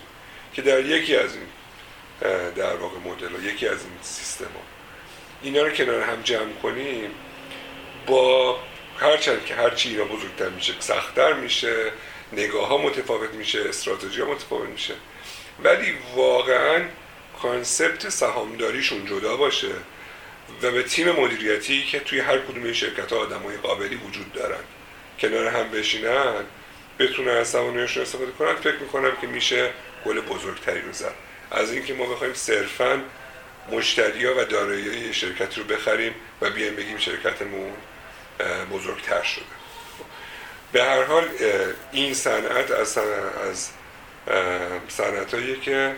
که 0.54 0.62
در 0.62 0.86
یکی 0.86 1.16
از 1.16 1.36
این 1.36 1.48
در 2.56 2.76
واقع 2.76 2.98
مدل 2.98 3.46
یکی 3.46 3.68
از 3.68 3.84
این 3.84 3.94
سیستم 4.02 4.46
ها. 4.46 4.62
اینا 5.42 5.62
رو 5.62 5.70
کنار 5.70 6.02
هم 6.02 6.22
جمع 6.22 6.54
کنیم 6.64 7.12
با 8.08 8.58
هرچند 9.00 9.46
که 9.46 9.56
هرچی 9.56 9.90
اینا 9.90 10.04
بزرگتر 10.04 10.50
میشه 10.50 10.74
سختتر 10.80 11.34
میشه 11.34 11.92
نگاه 12.34 12.68
ها 12.68 12.78
متفاوت 12.78 13.30
میشه 13.30 13.70
استراتژی 13.70 14.22
ها 14.22 14.28
متفاوت 14.28 14.70
میشه. 14.70 14.94
ولی 15.64 15.94
واقعا 16.16 16.86
کانسپت 17.42 18.10
سهامداریشون 18.10 19.06
جدا 19.06 19.38
باشه. 19.38 19.72
و 20.62 20.72
به 20.72 20.84
تیم 20.84 21.12
مدیریتی 21.12 21.84
که 21.84 22.00
توی 22.00 22.20
هر 22.20 22.38
کدوم 22.38 22.64
این 22.64 22.74
شرکت 22.74 23.14
ها 23.14 23.20
آدم 23.20 23.40
های 23.40 23.58
قابلی 23.58 23.96
وجود 23.96 24.34
دارن. 24.34 24.60
کنار 25.20 25.48
هم 25.48 25.70
بشینن 25.70 26.34
بتونن 27.00 27.32
از 27.32 27.52
تواناییشون 27.52 28.04
استفاده 28.04 28.32
کنن. 28.32 28.56
فکر 28.56 28.78
می‌کنم 28.78 29.12
که 29.22 29.28
میشه 29.28 29.72
گل 30.06 30.22
بزرگتری 30.22 30.82
رو 30.82 30.92
زد. 30.92 31.14
از 31.52 31.72
اینکه 31.72 31.94
ما 31.94 32.06
بخوایم 32.06 32.34
صرفا 32.34 33.02
مشتری 33.72 34.26
ها 34.26 34.34
و 34.38 34.46
دارایی 34.46 35.14
شرکتی 35.14 35.62
رو 35.62 35.68
بخریم 35.68 36.16
و 36.42 36.50
بیایم 36.50 36.76
بگیم 36.76 36.98
شرکتمون 36.98 37.74
بزرگتر 38.72 39.24
شده. 39.24 39.44
به 40.72 40.84
هر 40.84 41.04
حال 41.04 41.30
این 41.92 42.14
صنعت 42.14 42.72
از 42.72 42.98
از 42.98 43.70
صنعت 44.88 45.62
که 45.62 45.96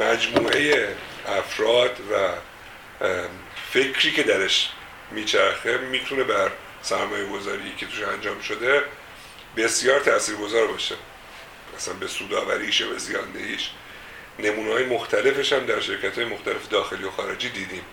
مجموعه 0.00 0.88
افراد 1.26 1.96
و 2.12 2.28
فکری 3.72 4.12
که 4.12 4.22
درش 4.22 4.70
میچرخه 5.10 5.78
می‌تونه 5.78 6.24
بر 6.24 6.50
سرمایه 6.82 7.24
گذاری 7.24 7.72
که 7.78 7.86
توش 7.86 8.02
انجام 8.02 8.40
شده 8.40 8.82
بسیار 9.56 10.00
تاثیرگذار 10.00 10.66
باشه. 10.66 10.94
مثلا 11.76 11.94
به 11.94 12.08
سوداوریش 12.08 12.82
و 12.82 12.98
زیاندهیش. 12.98 13.70
نمونه 14.38 14.72
های 14.72 14.84
مختلفش 14.84 15.52
هم 15.52 15.66
در 15.66 15.80
شرکت 15.80 16.18
های 16.18 16.24
مختلف 16.24 16.68
داخلی 16.68 17.04
و 17.04 17.10
خارجی 17.10 17.48
دیدیم 17.48 17.84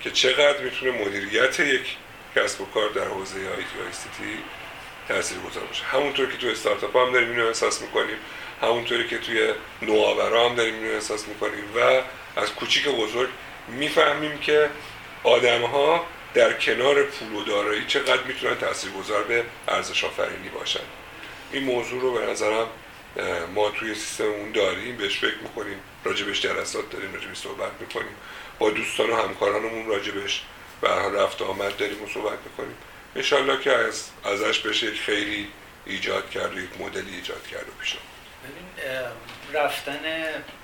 که 0.00 0.10
چقدر 0.10 0.58
می‌تونه 0.58 0.90
مدیریت 0.92 1.60
یک 1.60 1.96
کسب 2.36 2.60
و 2.60 2.64
کار 2.64 2.88
در 2.88 3.04
حوزه 3.04 3.38
آیتی 3.38 3.62
و 3.62 3.90
تی 4.18 4.38
تاثیر 5.08 5.38
گذار 5.38 5.64
باشه. 5.64 5.84
همونطور 5.84 6.26
که 6.26 6.36
تو 6.36 6.46
استارتاپ 6.46 6.96
هم 6.96 7.12
داریم 7.12 7.30
اینو 7.30 7.46
احساس 7.46 7.82
می‌کنیم. 7.82 8.16
همونطوری 8.62 9.08
که 9.08 9.18
توی 9.18 9.52
نوآورا 9.82 10.48
هم 10.48 10.56
داریم 10.56 10.74
اینو 10.74 10.94
احساس 10.94 11.28
می‌کنیم 11.28 11.64
و 11.76 12.02
از 12.40 12.52
کوچیک 12.52 12.88
و 12.88 12.92
بزرگ 12.92 13.28
می‌فهمیم 13.68 14.38
که 14.38 14.70
آدم 15.26 15.62
ها 15.62 16.06
در 16.34 16.52
کنار 16.52 17.02
پول 17.02 17.34
و 17.34 17.44
دارایی 17.44 17.84
چقدر 17.86 18.22
می‌تونن 18.22 18.58
تاثیرگذار 18.58 19.22
به 19.22 19.44
ارزش 19.68 20.04
آفرینی 20.04 20.48
باشن. 20.48 20.80
این 21.52 21.64
موضوع 21.64 22.00
رو 22.00 22.12
به 22.12 22.26
نظرم 22.26 22.66
ما 23.54 23.70
توی 23.70 23.94
سیستممون 23.94 24.52
داریم 24.52 24.96
بهش 24.96 25.18
فکر 25.18 25.38
می‌کنیم 25.42 25.80
راجبش 26.04 26.40
جلسات 26.40 26.90
داریم 26.90 27.14
راجبش 27.14 27.36
صحبت 27.36 27.70
می‌کنیم. 27.80 28.14
با 28.58 28.70
دوستان 28.70 29.10
و 29.10 29.16
همکارانمون 29.16 29.86
راجبش 29.86 30.42
به 30.80 30.88
رفت 30.88 31.42
آمد 31.42 31.76
داریم 31.76 32.02
و 32.02 32.08
صحبت 32.14 32.38
می‌کنیم. 32.44 32.76
انشالله 33.16 33.60
که 33.60 33.72
از 33.72 34.08
ازش 34.24 34.58
بشه 34.58 34.86
یک 34.86 35.00
خیلی 35.00 35.48
ایجاد 35.86 36.30
کرد 36.30 36.56
و 36.56 36.60
یک 36.60 36.80
مدلی 36.80 37.14
ایجاد 37.14 37.46
کرد 37.46 37.68
و 37.68 37.72
پیش 37.80 37.94
ببین 37.94 39.02
رفتن 39.52 40.00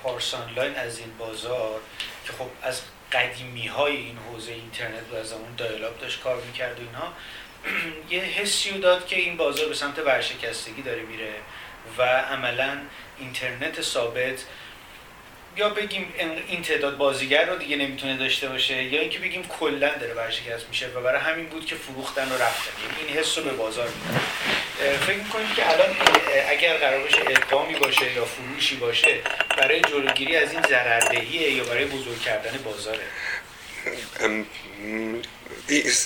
پارسان 0.02 0.52
لاین 0.56 0.74
از 0.74 0.98
این 0.98 1.16
بازار 1.18 1.80
که 2.26 2.32
خب 2.32 2.48
از 2.62 2.80
قدیمی 3.12 3.66
های 3.66 3.96
این 3.96 4.18
حوزه 4.18 4.52
اینترنت 4.52 5.12
و 5.12 5.16
از 5.16 5.32
اون 5.32 5.54
دایلاب 5.56 5.98
داشت 5.98 6.20
کار 6.20 6.42
می‌کرد 6.42 6.78
و 6.78 6.82
اینها 6.82 7.12
یه 8.14 8.20
حسی 8.20 8.70
رو 8.70 8.78
داد 8.78 9.06
که 9.06 9.16
این 9.16 9.36
بازار 9.36 9.68
به 9.68 9.74
سمت 9.74 9.98
ورشکستگی 9.98 10.82
داره 10.82 11.02
میره 11.02 11.34
و 11.98 12.02
عملا 12.02 12.78
اینترنت 13.18 13.82
ثابت 13.82 14.44
یا 15.56 15.68
بگیم 15.68 16.14
این 16.48 16.62
تعداد 16.62 16.96
بازیگر 16.96 17.46
رو 17.46 17.56
دیگه 17.56 17.76
نمی‌تونه 17.76 18.16
داشته 18.16 18.48
باشه 18.48 18.82
یا 18.82 19.00
اینکه 19.00 19.18
بگیم 19.18 19.42
کلا 19.42 19.94
داره 19.98 20.14
ورشکست 20.14 20.68
میشه 20.68 20.88
و 20.94 21.00
برای 21.00 21.20
همین 21.20 21.46
بود 21.46 21.66
که 21.66 21.74
فروختن 21.74 22.28
و 22.28 22.34
رفتن. 22.34 22.72
یعنی 22.82 23.08
این 23.08 23.18
حس 23.18 23.38
رو 23.38 23.44
به 23.44 23.50
بازار 23.50 23.88
میده 23.88 24.20
فکر 24.98 25.16
می‌کنید 25.16 25.54
که 25.56 25.70
الان 25.70 25.96
اگر 26.48 26.76
قرار 26.76 27.00
باشه 27.00 27.20
ادغامی 27.20 27.74
باشه 27.74 28.12
یا 28.12 28.24
فروشی 28.24 28.76
باشه 28.76 29.20
برای 29.58 29.80
جلوگیری 29.80 30.36
از 30.36 30.52
این 30.52 30.62
ضرردهیه 30.68 31.50
یا 31.50 31.64
برای 31.64 31.84
بزرگ 31.84 32.20
کردن 32.20 32.58
بازاره؟ 32.64 33.04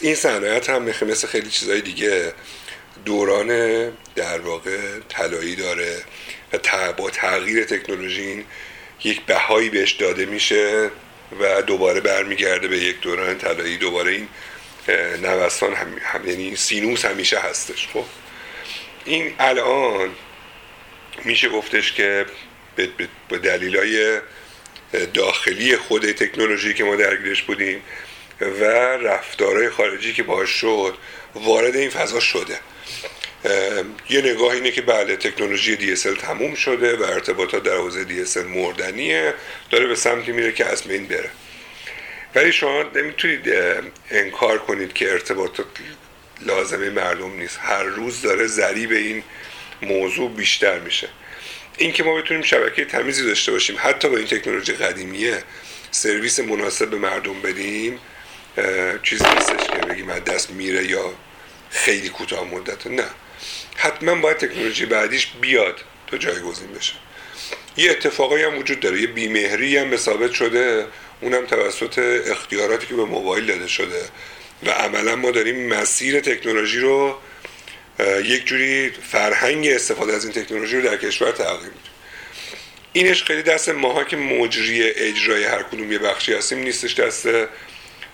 این 0.02 0.14
صنعت 0.14 0.70
هم 0.70 0.82
مثل 0.82 1.26
خیلی 1.26 1.50
چیزهای 1.50 1.80
دیگه. 1.80 2.32
دوران 3.04 3.48
در 4.14 4.40
واقع 4.40 4.78
طلایی 5.08 5.56
داره 5.56 6.02
و 6.52 6.92
با 6.92 7.10
تغییر 7.10 7.64
تکنولوژی 7.64 8.44
یک 9.06 9.20
بهایی 9.20 9.70
بهش 9.70 9.92
داده 9.92 10.26
میشه 10.26 10.90
و 11.40 11.62
دوباره 11.62 12.00
برمیگرده 12.00 12.68
به 12.68 12.78
یک 12.78 13.00
دوران 13.00 13.38
طلایی. 13.38 13.76
دوباره 13.76 14.12
این 14.12 14.28
نوستان 15.22 15.74
هم, 15.74 15.98
هم 16.02 16.28
یعنی 16.28 16.56
سینوس 16.56 17.04
همیشه 17.04 17.38
هستش. 17.38 17.88
خب 17.92 18.04
این 19.04 19.34
الان 19.38 20.10
میشه 21.24 21.48
گفتش 21.48 21.92
که 21.92 22.26
به 23.28 23.38
دلیلای 23.38 24.20
داخلی 25.14 25.76
خود 25.76 26.12
تکنولوژی 26.12 26.74
که 26.74 26.84
ما 26.84 26.96
درگیرش 26.96 27.42
بودیم 27.42 27.82
و 28.40 28.64
رفتارهای 28.96 29.70
خارجی 29.70 30.12
که 30.12 30.22
باش 30.22 30.50
شد 30.50 30.94
وارد 31.34 31.76
این 31.76 31.90
فضا 31.90 32.20
شده. 32.20 32.58
یه 34.10 34.20
نگاه 34.20 34.52
اینه 34.52 34.70
که 34.70 34.82
بله 34.82 35.16
تکنولوژی 35.16 35.96
DSL 35.96 36.20
تموم 36.20 36.54
شده 36.54 36.96
و 36.96 37.02
ارتباطات 37.02 37.62
در 37.62 37.76
حوزه 37.76 38.04
DSL 38.04 38.44
مردنیه. 38.44 39.34
داره 39.70 39.86
به 39.86 39.94
سمتی 39.94 40.32
میره 40.32 40.52
که 40.52 40.64
از 40.64 40.82
بین 40.82 41.06
بره. 41.06 41.30
ولی 42.34 42.52
شما 42.52 42.82
نمی‌تونید 42.82 43.52
انکار 44.10 44.58
کنید 44.58 44.92
که 44.92 45.12
ارتباطات 45.12 45.66
لازمه 46.40 46.90
مردم 46.90 47.32
نیست. 47.32 47.58
هر 47.62 47.82
روز 47.82 48.22
داره 48.22 48.46
ذریب 48.46 48.90
این 48.90 49.22
موضوع 49.82 50.30
بیشتر 50.30 50.78
میشه. 50.78 51.08
این 51.78 51.92
که 51.92 52.04
ما 52.04 52.14
بتونیم 52.14 52.42
شبکه 52.42 52.84
تمیزی 52.84 53.26
داشته 53.26 53.52
باشیم 53.52 53.76
حتی 53.78 54.08
با 54.08 54.16
این 54.16 54.26
تکنولوژی 54.26 54.72
قدیمیه 54.72 55.42
سرویس 55.90 56.40
مناسب 56.40 56.90
به 56.90 56.96
مردم 56.96 57.42
بدیم 57.42 57.98
چیزی 59.02 59.24
نیستش 59.34 59.66
که 59.66 59.86
بگیم 59.86 60.08
از 60.08 60.24
دست 60.24 60.50
میره 60.50 60.86
یا 60.86 61.12
خیلی 61.70 62.08
کوتاه 62.08 62.44
مدت. 62.44 62.86
نه. 62.86 63.04
حتما 63.76 64.14
باید 64.14 64.36
تکنولوژی 64.36 64.86
بعدیش 64.86 65.28
بیاد 65.40 65.80
تا 66.06 66.16
جایگزین 66.18 66.72
بشه. 66.72 66.92
یه 67.76 67.90
اتفاقی 67.90 68.42
هم 68.42 68.58
وجود 68.58 68.80
داره 68.80 69.00
یه 69.00 69.06
بیمهری 69.06 69.76
هم 69.76 69.90
به 69.90 69.96
ثابت 69.96 70.32
شده 70.32 70.86
اونم 71.20 71.46
توسط 71.46 72.22
اختیاراتی 72.30 72.86
که 72.86 72.94
به 72.94 73.04
موبایل 73.04 73.46
داده 73.46 73.66
شده. 73.68 74.02
و 74.66 74.70
عملا 74.70 75.16
ما 75.16 75.30
داریم 75.30 75.68
مسیر 75.68 76.20
تکنولوژی 76.20 76.78
رو 76.78 77.18
یک 78.24 78.46
جوری 78.46 78.90
فرهنگ 78.90 79.66
استفاده 79.66 80.12
از 80.12 80.24
این 80.24 80.32
تکنولوژی 80.32 80.76
رو 80.76 80.82
در 80.82 80.96
کشور 80.96 81.30
تغییر 81.30 81.58
میده. 81.60 81.96
اینش 82.92 83.24
خیلی 83.24 83.42
دست 83.42 83.68
ماها 83.68 84.04
که 84.04 84.16
مجری 84.16 84.82
اجرای 84.82 85.44
هر 85.44 85.62
کدوم 85.62 85.92
یه 85.92 85.98
بخشی 85.98 86.34
هستیم 86.34 86.58
نیستش 86.58 86.94
دست 86.94 87.28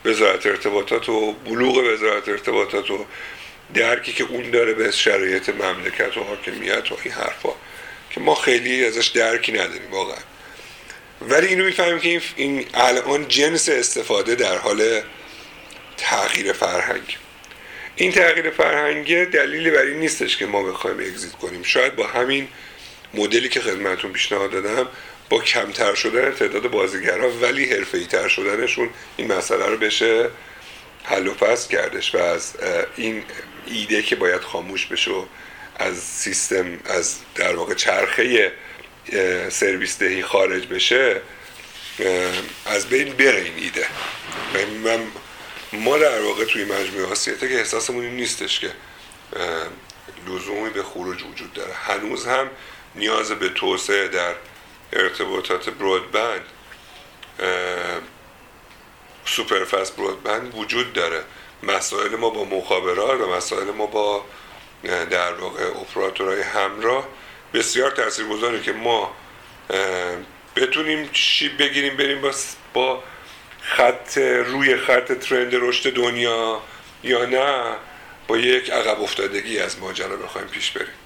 وزارت 0.04 0.46
ارتباطات 0.46 1.08
و 1.08 1.32
بلوغ 1.32 1.76
وزارت 1.76 2.28
ارتباطات 2.28 2.90
و 2.90 3.06
درکی 3.74 4.12
که 4.12 4.24
اون 4.24 4.50
داره 4.50 4.74
به 4.74 4.90
شرایط 4.90 5.48
مملکت 5.48 6.16
و 6.16 6.24
حاکمیت 6.24 6.92
و 6.92 6.96
این 7.02 7.14
حرفا 7.14 7.52
که 8.10 8.20
ما 8.20 8.34
خیلی 8.34 8.84
ازش 8.86 9.06
درکی 9.06 9.52
نداریم 9.52 9.90
واقعا. 9.90 10.18
ولی 11.20 11.46
اینو 11.46 11.64
می‌فهمیم 11.64 11.98
که 11.98 12.20
این 12.36 12.66
الان 12.74 13.28
جنس 13.28 13.68
استفاده 13.68 14.34
در 14.34 14.56
حال 14.56 15.02
تغییر 15.96 16.52
فرهنگ. 16.52 17.18
این 17.96 18.12
تغییر 18.12 18.50
فرهنگ 18.50 19.24
دلیلی 19.24 19.70
بر 19.70 19.82
این 19.82 20.00
نیستش 20.00 20.36
که 20.36 20.46
ما 20.46 20.62
بخوایم 20.62 20.98
اگزیت 20.98 21.32
کنیم. 21.32 21.62
شاید 21.62 21.96
با 21.96 22.06
همین 22.06 22.48
مدلی 23.14 23.48
که 23.48 23.60
خدمتون 23.60 24.12
پیشنهاد 24.12 24.50
دادم 24.50 24.88
با 25.28 25.40
کمتر 25.40 25.94
شدن 25.94 26.32
تعداد 26.32 26.70
بازیگرها 26.70 27.30
ولی 27.30 27.64
حرفه‌ای 27.64 28.04
تر 28.04 28.28
شدنشون 28.28 28.90
این 29.16 29.32
مسئله 29.32 29.66
رو 29.66 29.76
بشه 29.76 30.30
حل 31.04 31.26
و 31.26 31.34
فصل 31.34 31.70
کردش 31.70 32.14
و 32.14 32.18
از 32.18 32.52
این 32.96 33.24
ایده 33.66 34.02
که 34.02 34.16
باید 34.16 34.40
خاموش 34.40 34.86
بشه 34.86 35.10
از 35.76 35.98
سیستم 35.98 36.78
از 36.84 37.16
در 37.34 37.56
واقع 37.56 37.74
چرخه 37.74 38.52
سرویس 39.48 39.98
دهی 39.98 40.22
خارج 40.22 40.66
بشه 40.66 41.20
از 42.66 42.88
بین 42.88 43.12
بره 43.12 43.40
این 43.40 43.54
ایده. 43.56 43.86
من 44.84 45.06
ما 45.72 45.98
در 45.98 46.20
واقع 46.20 46.44
توی 46.44 46.64
مجموعه 46.64 47.06
آسیته 47.06 47.48
که 47.48 47.58
احساسمون 47.58 48.04
این 48.04 48.16
نیستش 48.16 48.60
که 48.60 48.70
لزومی 50.26 50.70
به 50.70 50.82
خروج 50.82 51.22
وجود 51.22 51.52
داره. 51.52 51.72
هنوز 51.72 52.26
هم 52.26 52.50
نیاز 52.94 53.32
به 53.32 53.48
توسعه 53.48 54.08
در 54.08 54.34
ارتباطات 54.92 55.70
برودبند 55.70 56.44
سوپرفست 59.24 59.96
برودبند 59.96 60.54
وجود 60.54 60.92
داره. 60.92 61.24
مسائل 61.62 62.16
ما 62.16 62.30
با 62.30 62.44
مخابرات 62.44 63.20
و 63.20 63.26
مسائل 63.36 63.70
ما 63.70 63.86
با 63.86 64.24
در 65.10 65.34
واقع 65.34 65.64
اپراتورهای 65.64 66.42
همراه 66.42 67.08
بسیار 67.54 67.90
تاثیرگذاره 67.90 68.62
که 68.62 68.72
ما 68.72 69.14
بتونیم 70.56 71.08
شیب 71.12 71.58
بگیریم 71.58 71.96
بریم 71.96 72.20
با, 72.20 72.32
با 72.72 73.02
خط 73.62 74.18
روی 74.18 74.76
خط 74.76 75.12
ترند 75.12 75.50
رشد 75.54 75.94
دنیا 75.94 76.62
یا 77.04 77.24
نه 77.24 77.76
با 78.28 78.36
یک 78.38 78.70
عقب 78.70 79.02
افتادگی 79.02 79.58
از 79.58 79.78
ماجرا 79.78 80.16
بخوایم 80.16 80.46
پیش 80.46 80.70
بریم. 80.70 81.01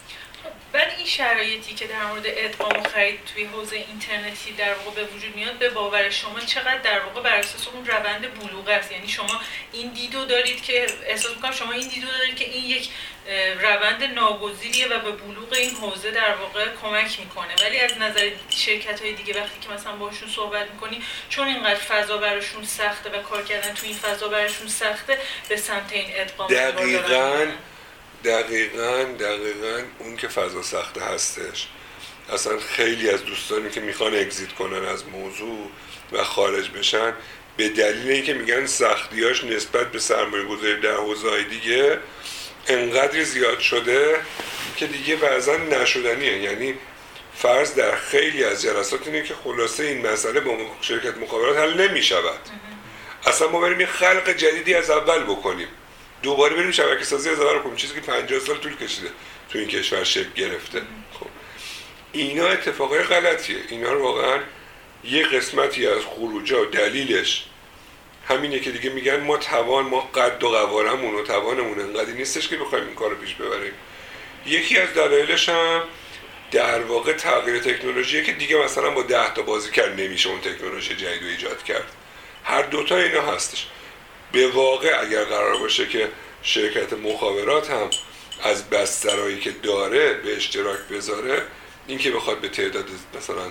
ولی 0.77 0.97
این 0.97 1.07
شرایطی 1.07 1.75
که 1.75 1.87
در 1.87 2.05
مورد 2.05 2.25
ادغام 2.27 2.81
و 2.81 2.89
خرید 2.89 3.19
توی 3.35 3.45
حوزه 3.45 3.77
اینترنتی 3.77 4.53
در 4.53 4.75
واقع 4.75 4.91
به 4.91 5.05
وجود 5.05 5.37
میاد 5.37 5.59
به 5.59 5.71
باور 5.71 6.11
شما 6.11 6.41
چقدر 6.41 6.79
در 6.79 7.01
واقع 7.01 7.21
بر 7.21 7.35
اساس 7.35 7.69
اون 7.69 7.87
روند 7.87 8.35
بلوغ 8.35 8.69
است؟ 8.69 8.93
یعنی 8.93 9.09
شما 9.09 9.41
این 9.73 9.89
دیدو 9.89 10.25
دارید 10.25 10.63
که 10.63 10.87
احساس 11.07 11.35
می‌کنم 11.37 11.53
شما 11.53 11.73
این 11.73 11.89
دیدو 11.89 12.07
دارید 12.19 12.37
که 12.37 12.45
این 12.45 12.65
یک 12.65 12.89
روند 13.61 14.05
ناگزیریه 14.05 14.87
و 14.89 15.01
به 15.01 15.13
بلوغ 15.13 15.53
این 15.53 15.71
حوزه 15.71 16.11
در 16.11 16.35
واقع 16.35 16.67
کمک 16.83 17.21
می‌کنه. 17.21 17.55
ولی 17.63 17.79
از 17.81 17.99
نظر 17.99 18.31
شرکت 18.51 19.01
های 19.01 19.13
دیگه 19.13 19.41
وقتی 19.41 19.61
که 19.61 19.69
مثلا 19.69 19.93
باشون 19.93 20.29
صحبت 20.29 20.71
می‌کنی 20.71 21.03
چون 21.29 21.49
اینقدر 21.49 21.81
فضا 21.81 22.19
براشون 22.19 22.65
سخته 22.65 23.11
و 23.11 23.23
کار 23.23 23.43
کردن 23.43 23.75
تو 23.75 23.87
این 23.87 23.97
فضا 23.97 24.29
براشون 24.29 24.69
سخته 24.69 25.19
به 25.49 25.57
سمت 25.57 25.93
این 25.93 26.07
ادغام 26.15 26.49
دقیقاً. 26.49 27.47
دقیقا 28.25 29.05
دقیقا 29.21 29.83
اون 29.99 30.17
که 30.17 30.29
فضا 30.29 30.63
سخته 30.63 31.01
هستش. 31.01 31.69
اصلا 32.33 32.59
خیلی 32.59 33.11
از 33.11 33.25
دوستانی 33.25 33.71
که 33.71 33.81
می‌خوان 33.81 34.15
اگزیت 34.15 34.53
کنن 34.53 34.85
از 34.85 35.07
موضوع 35.07 35.71
و 36.13 36.25
خارج 36.25 36.71
بشن 36.71 37.13
به 37.57 37.69
دلیل 37.69 38.11
اینکه 38.11 38.35
میگن 38.35 38.67
سختیاش 38.67 39.45
نسبت 39.45 39.93
به 39.93 39.99
سرمایه 39.99 40.45
گذاری 40.45 40.81
در 40.81 40.95
حوزه 40.95 41.43
دیگه 41.43 41.99
انقدر 42.69 43.23
زیاد 43.23 43.61
شده 43.61 44.21
که 44.77 44.87
دیگه 44.87 45.17
بعضا 45.17 45.57
نشدنیه. 45.57 46.39
یعنی 46.39 46.75
فرض 47.35 47.75
در 47.75 47.97
خیلی 47.97 48.45
از 48.45 48.63
جلسات 48.63 49.07
اینه 49.07 49.23
که 49.23 49.35
خلاصه 49.35 49.85
این 49.85 50.07
مسئله 50.07 50.41
با 50.41 50.57
شرکت 50.81 51.17
مخابرات 51.17 51.59
حل 51.59 51.89
نمی‌شود. 51.89 52.41
اصلا 53.27 53.49
ما 53.49 53.61
بریم 53.61 53.81
یه 53.81 53.87
خلق 53.87 54.31
جدیدی 54.31 54.75
از 54.75 54.91
اول 54.91 55.23
بکنیم. 55.23 55.69
دوباره 56.23 56.57
بریم 56.57 56.71
شبکه 56.71 57.05
سازی 57.05 57.31
از 57.31 57.41
اول 57.41 57.59
کنیم 57.59 57.77
چیزی 57.77 57.95
که 57.95 58.01
50 58.01 58.41
سال 58.41 58.57
طول 58.57 58.77
کشیده 58.77 59.09
تو 59.53 59.59
این 59.59 59.69
کشور 59.69 60.05
شکل 60.05 60.33
گرفته. 60.37 60.83
خب. 61.21 61.27
اینا 62.13 62.47
اتفاقای 62.47 63.03
غلطیه. 63.03 63.57
اینا 63.69 63.93
رو 63.93 64.03
واقعا 64.03 64.41
یه 65.05 65.27
قسمتی 65.27 65.87
از 65.87 66.03
خروجا 66.03 66.65
دلیلش 66.65 67.45
همینه 68.29 68.61
که 68.61 68.71
دیگه 68.71 68.91
میگن 68.91 69.21
ما 69.21 69.37
توان 69.37 69.85
ما 69.85 70.01
قد 70.01 70.43
و 70.45 70.49
قوارمون 70.49 71.15
و 71.15 71.23
توانمون 71.23 71.81
انقدر 71.81 72.13
نیستش 72.13 72.49
که 72.49 72.57
بخوایم 72.57 72.87
این 72.87 72.95
کار 72.95 73.11
رو 73.11 73.17
پیش 73.17 73.35
ببریم. 73.35 73.73
یکی 74.47 74.79
از 74.79 74.95
دلایلش 74.95 75.49
هم 75.49 75.83
در 76.51 76.83
واقع 76.83 77.13
تغییر 77.13 77.59
تکنولوژیه 77.59 78.23
که 78.23 78.33
دیگه 78.33 78.57
مثلا 78.57 78.91
با 78.91 79.03
ده 79.03 79.35
تا 79.35 79.43
بازی 79.43 79.71
کرد 79.71 80.01
نمیشه 80.01 80.29
اون 80.29 80.41
تکنولوژی 80.41 80.95
جدید 80.95 81.23
رو 81.23 81.29
ایجاد 81.29 81.63
کرد. 81.63 81.93
هر 82.45 82.63
دوتا 82.63 82.97
اینا 82.97 83.23
هستش. 83.23 83.67
به 84.33 84.49
واقع 84.49 85.01
اگر 85.01 85.25
قرار 85.25 85.59
باشه 85.59 85.89
که 85.89 86.09
شرکت 86.43 86.93
مخابرات 86.93 87.71
هم 87.71 87.91
از 88.43 88.71
بسترهایی 88.71 89.41
که 89.41 89.51
داره 89.51 90.13
به 90.13 90.37
اشتراک 90.37 90.79
بذاره 90.79 91.43
این 91.87 91.99
که 91.99 92.11
بخواد 92.11 92.41
به 92.41 92.49
تعداد 92.49 92.89
مثلا 93.19 93.51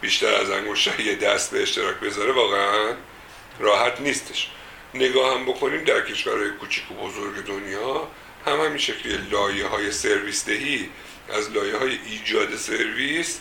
بیشتر 0.00 0.34
از 0.34 0.50
انگشتای 0.50 1.16
دست 1.16 1.50
به 1.50 1.62
اشتراک 1.62 1.96
بذاره 1.96 2.32
واقعا 2.32 2.94
راحت 3.58 4.00
نیستش. 4.00 4.50
نگاه 4.94 5.34
هم 5.34 5.44
بکنیم 5.44 5.84
در 5.84 6.00
کشورهای 6.00 6.50
کوچیک 6.50 6.90
و 6.90 6.94
بزرگ 6.94 7.44
دنیا 7.46 8.08
هم 8.46 8.60
همین 8.60 8.78
شکلی 8.78 9.16
لایه 9.30 9.66
های 9.66 9.92
سرویس 9.92 10.44
دهی 10.44 10.90
از 11.32 11.50
لایه 11.52 11.76
های 11.76 11.98
ایجاد 12.06 12.56
سرویس 12.56 13.40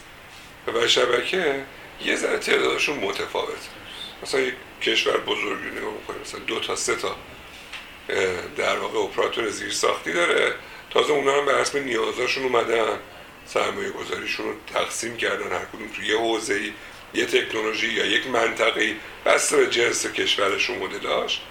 و 0.67 0.87
شبکه 0.87 1.63
یه 2.05 2.15
ذره 2.15 2.37
تعدادشون 2.37 2.99
متفاوت 2.99 3.69
مثلا 4.23 4.41
کشور 4.83 5.17
بزرگی 5.17 5.69
نگاه 5.77 5.93
می‌کنیم 5.93 6.21
مثلا 6.21 6.39
دو 6.39 6.59
تا 6.59 6.75
سه 6.75 6.95
تا 6.95 7.15
در 8.57 8.79
واقع 8.79 8.99
اپراتور 8.99 9.49
زیر 9.49 9.71
ساختی 9.71 10.13
داره. 10.13 10.55
تازه 10.89 11.11
اونا 11.13 11.37
هم 11.37 11.45
به 11.45 11.57
رسم 11.57 11.79
نیازاشون 11.79 12.43
اومدن 12.43 12.99
سرمایه 13.45 13.89
گذاریشون 13.89 14.45
رو 14.45 14.53
تقسیم 14.73 15.17
کردن. 15.17 15.51
هر 15.51 15.65
کدوم 15.65 15.87
تو 15.95 16.03
یه 16.03 16.17
حوزه 16.17 16.71
یه 17.13 17.25
تکنولوژی 17.25 17.87
یا 17.87 18.05
یک 18.05 18.27
منطقه 18.27 18.95
بسته 19.25 19.57
به 19.57 19.67
جنس 19.67 20.05
کشورشون 20.05 20.77
مدلاش 20.77 21.41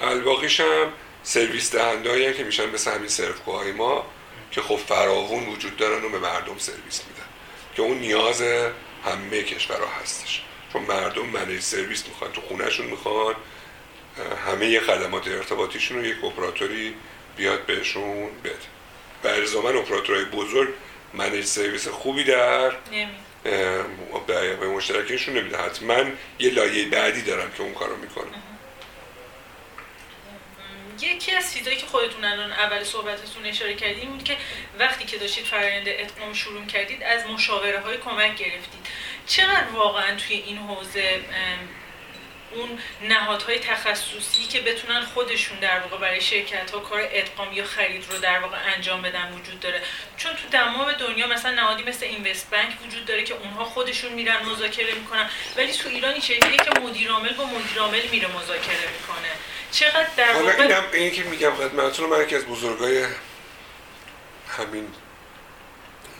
الباقیش 0.00 0.60
هم 0.60 0.92
سرویس 1.22 1.74
دهنده 1.74 2.34
که 2.34 2.44
میشن 2.44 2.70
مثل 2.70 2.90
همین 2.90 3.08
سرفکوهای 3.08 3.72
ما 3.72 4.06
که 4.50 4.62
خب 4.62 4.76
فراوون 4.76 5.46
وجود 5.46 5.76
دارن 5.76 6.04
و 6.04 6.08
به 6.08 6.18
مردم 6.18 6.58
سرویس 6.58 7.02
میدن. 7.08 7.26
که 7.76 7.82
اون 7.82 7.98
نیاز 7.98 8.42
همه 9.04 9.42
کشورها 9.42 9.90
هستش. 10.02 10.42
چون 10.76 10.84
مردم 10.84 11.26
منیج 11.26 11.60
سرویس 11.60 12.06
می‌خوان 12.08 12.32
تو 12.32 12.40
خونهشون 12.40 12.86
می‌خوان 12.86 13.34
همه 14.46 14.80
خدمات 14.80 15.28
ارتباطیشون 15.28 15.98
رو 15.98 16.06
یک 16.06 16.24
اپراتوری 16.24 16.94
بیاد 17.36 17.66
بهشون 17.66 18.28
بده. 18.44 18.54
و 19.24 19.28
ارزامن 19.28 19.76
اپراتورهای 19.76 20.24
بزرگ 20.24 20.68
منیج 21.14 21.44
سرویس 21.44 21.88
خوبی 21.88 22.24
در 22.24 22.72
به 24.60 24.68
مشترکینشون 24.68 25.38
نمیده. 25.38 25.56
حتما 25.56 26.04
یه 26.38 26.50
لایه 26.50 26.88
بعدی 26.88 27.22
دارم 27.22 27.50
که 27.56 27.62
اون 27.62 27.74
کارو 27.74 27.96
می‌کنه 27.96 28.26
یکی 31.00 31.32
از 31.32 31.54
چیزایی 31.54 31.76
که 31.76 31.86
خودتون 31.86 32.24
الان 32.24 32.52
اول 32.52 32.84
صحبتتون 32.84 33.46
اشاره 33.46 33.74
کردید 33.74 34.08
بود 34.08 34.24
که 34.24 34.36
وقتی 34.78 35.04
که 35.04 35.18
داشتید 35.18 35.44
فرآیند 35.44 35.84
ادغام 35.88 36.32
شروع 36.32 36.66
کردید 36.66 37.02
از 37.02 37.26
مشاوره 37.26 37.80
های 37.80 37.96
کمک 37.96 38.36
گرفتید. 38.36 38.86
چقدر 39.26 39.66
واقعا 39.74 40.16
توی 40.16 40.36
این 40.36 40.58
حوزه 40.58 41.20
اون 42.52 42.78
نهادهای 43.08 43.58
تخصصی 43.58 44.44
که 44.48 44.60
بتونن 44.60 45.00
خودشون 45.00 45.58
در 45.58 45.80
واقع 45.80 45.96
برای 45.96 46.20
شرکت 46.20 46.70
ها 46.70 46.78
کار 46.78 47.08
ادغام 47.12 47.52
یا 47.52 47.64
خرید 47.64 48.04
رو 48.10 48.18
در 48.18 48.38
واقع 48.38 48.56
انجام 48.74 49.02
بدن 49.02 49.32
وجود 49.32 49.60
داره؟ 49.60 49.82
چون 50.16 50.32
تو 50.32 50.48
تمام 50.48 50.92
دنیا 50.92 51.26
مثلا 51.26 51.52
نهادی 51.52 51.82
مثل 51.82 52.06
اینوست 52.06 52.50
بانک 52.50 52.86
وجود 52.86 53.04
داره 53.04 53.22
که 53.22 53.34
اونها 53.34 53.64
خودشون 53.64 54.12
میرن 54.12 54.46
مذاکره 54.46 54.94
می‌کنن 54.94 55.30
ولی 55.56 55.72
تو 55.72 55.88
ایران 55.88 56.12
این 56.12 56.22
شکلیه 56.22 56.56
که 56.56 56.80
مدیر 56.80 57.10
عامل 57.10 57.32
با 57.32 57.44
مدیر 57.44 57.78
عامل 57.78 58.08
میره 58.10 58.28
مذاکره 58.28 58.88
می‌کنه. 58.92 59.28
چقدر 59.76 60.08
در 60.16 60.32
واقع 60.32 60.62
اینم 60.62 60.82
این 60.92 61.12
که 61.12 61.22
میگم 61.22 61.54
خدمتتون 61.54 62.10
من 62.10 62.26
که 62.26 62.36
از 62.36 62.44
بزرگای 62.44 63.06
همین 64.48 64.88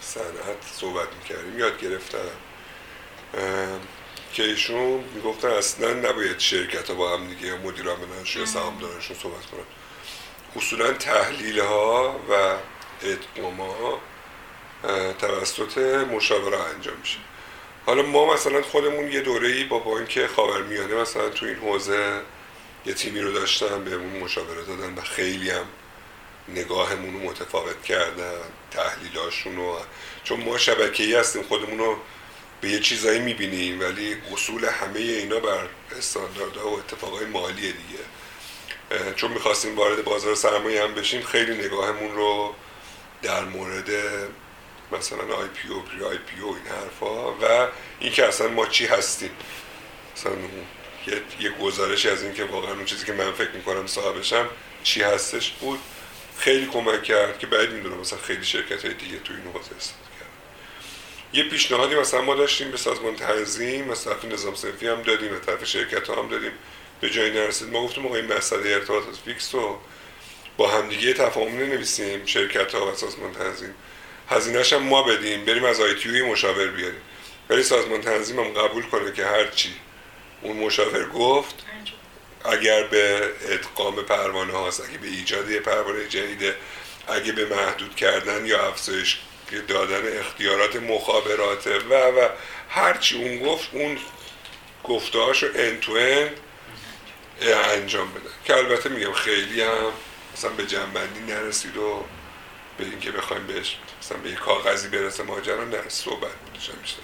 صنعت 0.01 0.63
صحبت 0.73 1.09
می‌کردیم. 1.23 1.59
یاد 1.59 1.81
گرفتم. 1.81 2.19
که 4.33 4.43
ایشون 4.43 5.05
می‌گفتن 5.15 5.49
اصلا 5.49 5.93
نباید 5.93 6.39
شرکت 6.39 6.89
ها 6.89 6.95
با 6.95 7.17
هم 7.17 7.29
دیگه 7.29 7.55
مدیر 7.55 7.89
عاملانشون 7.89 8.43
یا 8.43 8.47
سهامدارانشون 8.47 9.17
صحبت 9.17 9.47
کنن. 9.47 9.67
اصولا 10.57 10.93
تحلیل 10.93 11.61
ها 11.61 12.21
و 12.31 12.55
ادغام 13.03 13.61
ها 13.61 14.01
توسط 15.19 15.79
مشاوره 15.79 16.59
انجام 16.61 16.97
میشه. 16.97 17.19
حالا 17.87 18.03
ما 18.03 18.35
مثلا 18.35 18.63
خودمون 18.63 19.13
یه 19.13 19.21
دوره 19.21 19.49
ای 19.49 19.65
با 19.65 19.79
بانک 19.79 20.27
خاورمیانه 20.27 20.95
مثلا 20.95 21.29
تو 21.29 21.47
این 21.47 21.57
حوزه 21.57 22.21
یه 22.87 22.95
تیمی 22.95 23.21
رو 23.21 23.33
داشتن 23.33 23.85
بهمون 23.85 24.23
مشاوره 24.23 24.65
دادن 24.65 24.95
و 24.95 25.01
خیلی 25.01 25.51
هم 25.51 25.67
نگاهمون 26.49 27.15
رو 27.15 27.31
متفاوت 27.31 27.83
کردن 27.83 28.41
تحلیلاشون 28.71 29.57
رو. 29.57 29.79
چون 30.25 30.41
ما 30.41 30.59
شبکه 30.59 31.05
ای 31.05 31.15
هستیم 31.15 31.43
خودمون 31.43 31.79
رو 31.79 31.97
به 32.61 32.69
یه 32.69 32.81
چیزایی 32.81 33.19
می‌بینیم 33.19 33.81
ولی 33.81 34.17
اصول 34.33 34.65
همه 34.65 35.01
اینا 35.01 35.41
بر 35.41 35.69
استانداردها 35.99 36.71
و 36.71 36.79
اتفاقای 36.79 37.27
مالی 37.27 37.73
دیگه. 37.73 39.15
چون 39.15 39.33
می‌خواستیم 39.33 39.77
وارد 39.77 40.05
بازار 40.05 40.35
سرمایه 40.35 40.83
هم 40.83 40.95
بشیم 40.95 41.23
خیلی 41.23 41.55
نگاهمون 41.55 42.15
رو 42.15 42.55
در 43.23 43.45
مورد 43.45 43.91
مثلا 44.93 45.35
آی 45.35 45.49
پی 45.49 45.69
او 45.69 45.83
پری 45.83 46.05
آی 46.05 46.19
پی 46.19 46.41
او 46.41 46.55
این 46.55 46.67
حرفا 46.67 47.33
و 47.33 47.69
اینکه 48.01 48.27
اصلا 48.27 48.49
ما 48.49 48.67
چی 48.67 48.87
هستیم. 48.87 49.31
مثلا 50.17 50.33
یه, 51.07 51.21
یه 51.41 51.51
گزارشی 51.51 52.09
از 52.09 52.23
اینکه 52.23 52.45
واقعا 52.45 52.73
اون 52.73 52.85
چیزی 52.85 53.07
که 53.07 53.13
من 53.13 53.33
فکر 53.33 53.51
می‌کنم 53.51 53.87
صاحبشم 53.87 54.49
چی 54.83 55.03
هستش 55.03 55.51
بود 55.51 55.79
خیلی 56.39 56.67
کمک 56.67 57.03
کرد 57.03 57.39
که 57.39 57.47
بعد 57.47 57.73
می‌دونم 57.73 57.99
مثلا 57.99 58.19
خیلی 58.19 58.45
شرکت 58.45 58.85
های 58.85 58.95
دیگه 58.95 59.19
تو 59.19 59.33
این 59.33 59.53
حوزه 59.53 59.71
یه 61.33 61.49
پیشنهادی 61.49 61.95
مثلا 61.95 62.23
ما 62.23 62.35
داشتیم 62.35 62.71
به 62.71 62.77
سازمان 62.77 63.17
تنظیم 63.17 63.85
مثلا 63.85 64.15
نظام 64.33 64.55
صنفی 64.55 64.89
هم 64.89 65.03
دادیم 65.03 65.29
به 65.29 65.39
طرف 65.39 65.65
شرکت 65.65 66.09
ها 66.09 66.23
هم 66.23 66.29
دادیم. 66.29 66.53
به 67.01 67.11
جایی 67.11 67.31
نرسید 67.31 67.73
ما 67.73 67.85
گفتیم 67.85 68.07
آقا 68.07 68.17
این 68.17 68.33
مسئله 68.33 68.71
ارتباطات 68.71 69.17
fix 69.25 69.55
رو 69.55 69.79
با 70.57 70.69
همدیگه 70.69 71.13
تفاهم 71.13 71.49
ننویسیم 71.49 72.27
شرکت 72.27 72.75
ها 72.75 72.93
و 72.93 72.95
سازمان 72.95 73.33
تنظیم. 73.33 73.75
هزینهش 74.29 74.73
هم 74.73 74.83
ما 74.83 75.03
بدیم 75.03 75.45
بریم 75.45 75.65
از 75.65 75.81
آیتیوی 75.81 76.23
مشاور 76.23 76.67
بیاریم. 76.67 77.01
ولی 77.51 77.63
سازمان 77.63 78.01
تنظیم 78.01 78.41
هم 78.41 78.49
قبول 78.49 78.83
کنه 78.83 79.13
که 79.13 79.27
هر 79.27 79.47
چی 79.47 79.75
اون 80.43 80.57
مشاور 80.57 81.09
گفت 81.09 81.55
اگر 82.45 82.83
به 82.83 83.31
ادغام 83.49 84.03
پروانه 84.03 84.53
هاست 84.53 84.89
اگه 84.89 84.99
به 84.99 85.07
ایجاد 85.07 85.51
یه 85.51 85.61
پروانه 85.61 86.09
جدیده 86.09 86.57
اگه 87.09 87.33
به 87.33 87.47
محدود 87.47 87.97
کردن 87.97 88.47
یا 88.47 88.69
افزایش 88.69 89.19
دادن 89.69 90.19
اختیارات 90.19 90.77
مخابرات 90.77 91.67
و 91.67 91.95
و 91.95 92.29
هرچی 92.69 93.17
اون 93.17 93.39
گفت 93.39 93.69
اون 93.73 93.99
گفتهاش 94.85 95.43
رو 95.43 95.49
ان 95.55 95.81
تو 95.81 95.99
انجام 97.41 98.11
بدن 98.13 98.31
که 98.45 98.57
البته 98.57 98.89
میگم 98.89 99.13
خیلی 99.13 99.63
هم 99.63 99.93
مثلا 100.37 100.51
به 100.51 100.67
جنبندی 100.67 101.21
نرسید 101.21 101.77
و 101.77 102.05
به 102.79 102.85
اینکه 102.85 103.11
بخوایم 103.11 103.47
بهش 103.47 103.77
مثلا 104.03 104.19
به 104.19 104.33
کاغذی 104.33 104.89
برسه 104.89 105.23
ماجرا 105.23 105.65
نه 105.65 105.89
صحبت 105.89 106.33
بودش 106.33 106.71
بیشتر 106.71 107.03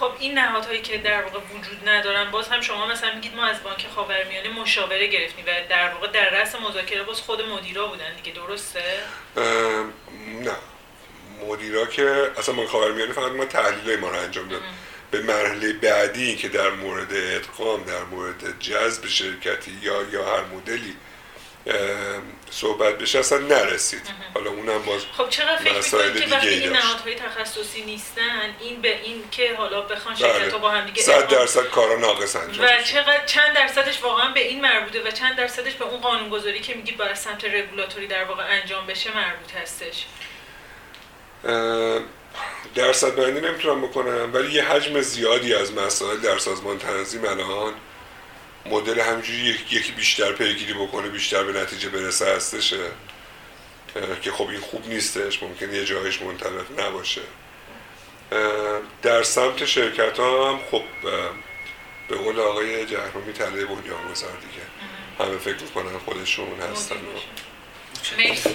خب 0.00 0.10
این 0.18 0.38
نهادهایی 0.38 0.80
که 0.80 0.98
در 0.98 1.22
واقع 1.22 1.38
وجود 1.38 1.88
ندارن 1.88 2.30
باز 2.30 2.48
هم 2.48 2.60
شما 2.60 2.86
مثلا 2.86 3.14
میگید 3.14 3.36
ما 3.36 3.44
از 3.44 3.62
بانک 3.62 3.86
خاورمیانه 3.94 4.48
مشاوره 4.48 5.06
گرفتیم 5.06 5.44
و 5.44 5.50
در 5.70 5.94
واقع 5.94 6.06
در 6.06 6.30
رأس 6.30 6.54
مذاکره 6.54 7.02
باز 7.02 7.20
خود 7.20 7.42
مدیرا 7.42 7.86
بودن 7.86 8.16
دیگه 8.16 8.32
درسته؟ 8.32 8.82
نه. 10.44 10.56
مدیرا 11.48 11.86
که 11.86 12.30
اصلا 12.38 12.54
ما 12.54 12.66
خاورمیانه 12.66 13.12
فقط 13.12 13.32
ما 13.32 13.44
تحلیل 13.44 14.00
ما 14.00 14.08
رو 14.08 14.18
انجام 14.18 14.48
داد 14.48 14.62
به 15.10 15.22
مرحله 15.22 15.72
بعدی 15.72 16.36
که 16.36 16.48
در 16.48 16.70
مورد 16.70 17.12
ادغام 17.12 17.84
در 17.84 18.04
مورد 18.04 18.60
جذب 18.60 19.06
شرکتی 19.06 19.78
یا 19.82 20.02
یا 20.02 20.24
هر 20.24 20.44
مدلی 20.44 20.96
صحبت 22.50 22.98
بشه 22.98 23.18
اصلا 23.18 23.38
نرسید. 23.38 24.02
حالا 24.34 24.50
اونم 24.50 24.82
باز 24.82 25.02
خب 25.16 25.28
چقدر 25.28 25.56
فکر 25.56 25.72
می‌کنید 25.72 26.24
که 26.24 26.34
وقتی 26.34 26.48
این 26.48 26.72
نهادهای 26.72 27.14
تخصصی 27.14 27.84
نیستن 27.84 28.54
این 28.60 28.82
به 28.82 29.00
این 29.00 29.24
که 29.30 29.54
حالا 29.56 29.80
بخوان 29.80 30.14
شرکت 30.14 30.52
ها 30.52 30.58
با 30.58 30.70
هم 30.70 30.86
دیگه 30.86 31.02
100 31.02 31.28
درصد 31.28 31.62
کارا 31.62 31.96
ناقص 31.96 32.36
انجام 32.36 32.66
و 32.66 32.82
چقدر 32.84 33.26
چند 33.26 33.54
درصدش 33.54 34.02
واقعا 34.02 34.30
به 34.30 34.48
این 34.48 34.60
مربوطه 34.60 35.02
و 35.02 35.10
چند 35.10 35.36
درصدش 35.36 35.74
به 35.74 35.84
اون 35.84 36.00
قانونگذاری 36.00 36.60
که 36.60 36.74
میگید 36.74 36.96
باید 36.96 37.14
سمت 37.14 37.44
رگولاتوری 37.44 38.06
در 38.06 38.24
واقع 38.24 38.44
انجام 38.48 38.86
بشه 38.86 39.10
مربوط 39.16 39.52
هستش؟ 39.62 40.06
درصد 42.74 43.14
بندی 43.14 43.40
نمی‌تونم 43.40 43.82
بکنم 43.82 44.34
ولی 44.34 44.52
یه 44.52 44.64
حجم 44.64 45.00
زیادی 45.00 45.54
از 45.54 45.72
مسائل 45.72 46.16
در 46.16 46.38
سازمان 46.38 46.78
تنظیم 46.78 47.24
الان 47.24 47.74
مدل 48.66 49.00
همینجوری 49.00 49.38
یکی 49.70 49.92
بیشتر 49.92 50.32
پیگیری 50.32 50.72
بکنه 50.72 51.08
بیشتر 51.08 51.44
به 51.44 51.60
نتیجه 51.60 51.88
برسه 51.88 52.36
هستشه. 52.36 52.90
که 54.22 54.30
خب 54.30 54.48
این 54.48 54.60
خوب 54.60 54.88
نیستش 54.88 55.42
ممکن 55.42 55.74
یه 55.74 55.84
جایش 55.84 56.22
منطبق 56.22 56.80
نباشه. 56.80 57.20
در 59.02 59.22
سمت 59.22 59.64
شرکت 59.64 60.18
ها 60.18 60.52
هم 60.52 60.60
خب 60.70 60.82
به 62.08 62.16
قول 62.16 62.40
آقای 62.40 62.86
جهرومی 62.86 63.32
تله 63.32 63.64
بنیان 63.64 64.12
گذار 64.12 64.30
دیگه 64.30 64.64
همه 65.18 65.38
فکر 65.38 65.62
می‌کنن 65.62 65.98
خودشون 65.98 66.60
هستن. 66.60 66.96
مرسی. 68.18 68.54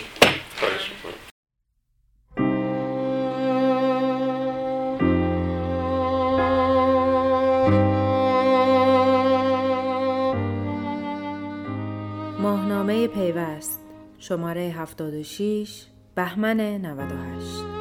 پیوست. 13.14 13.80
شماره 14.20 14.62
76 14.62 15.86
بهمن 16.16 16.60
98 16.60 17.79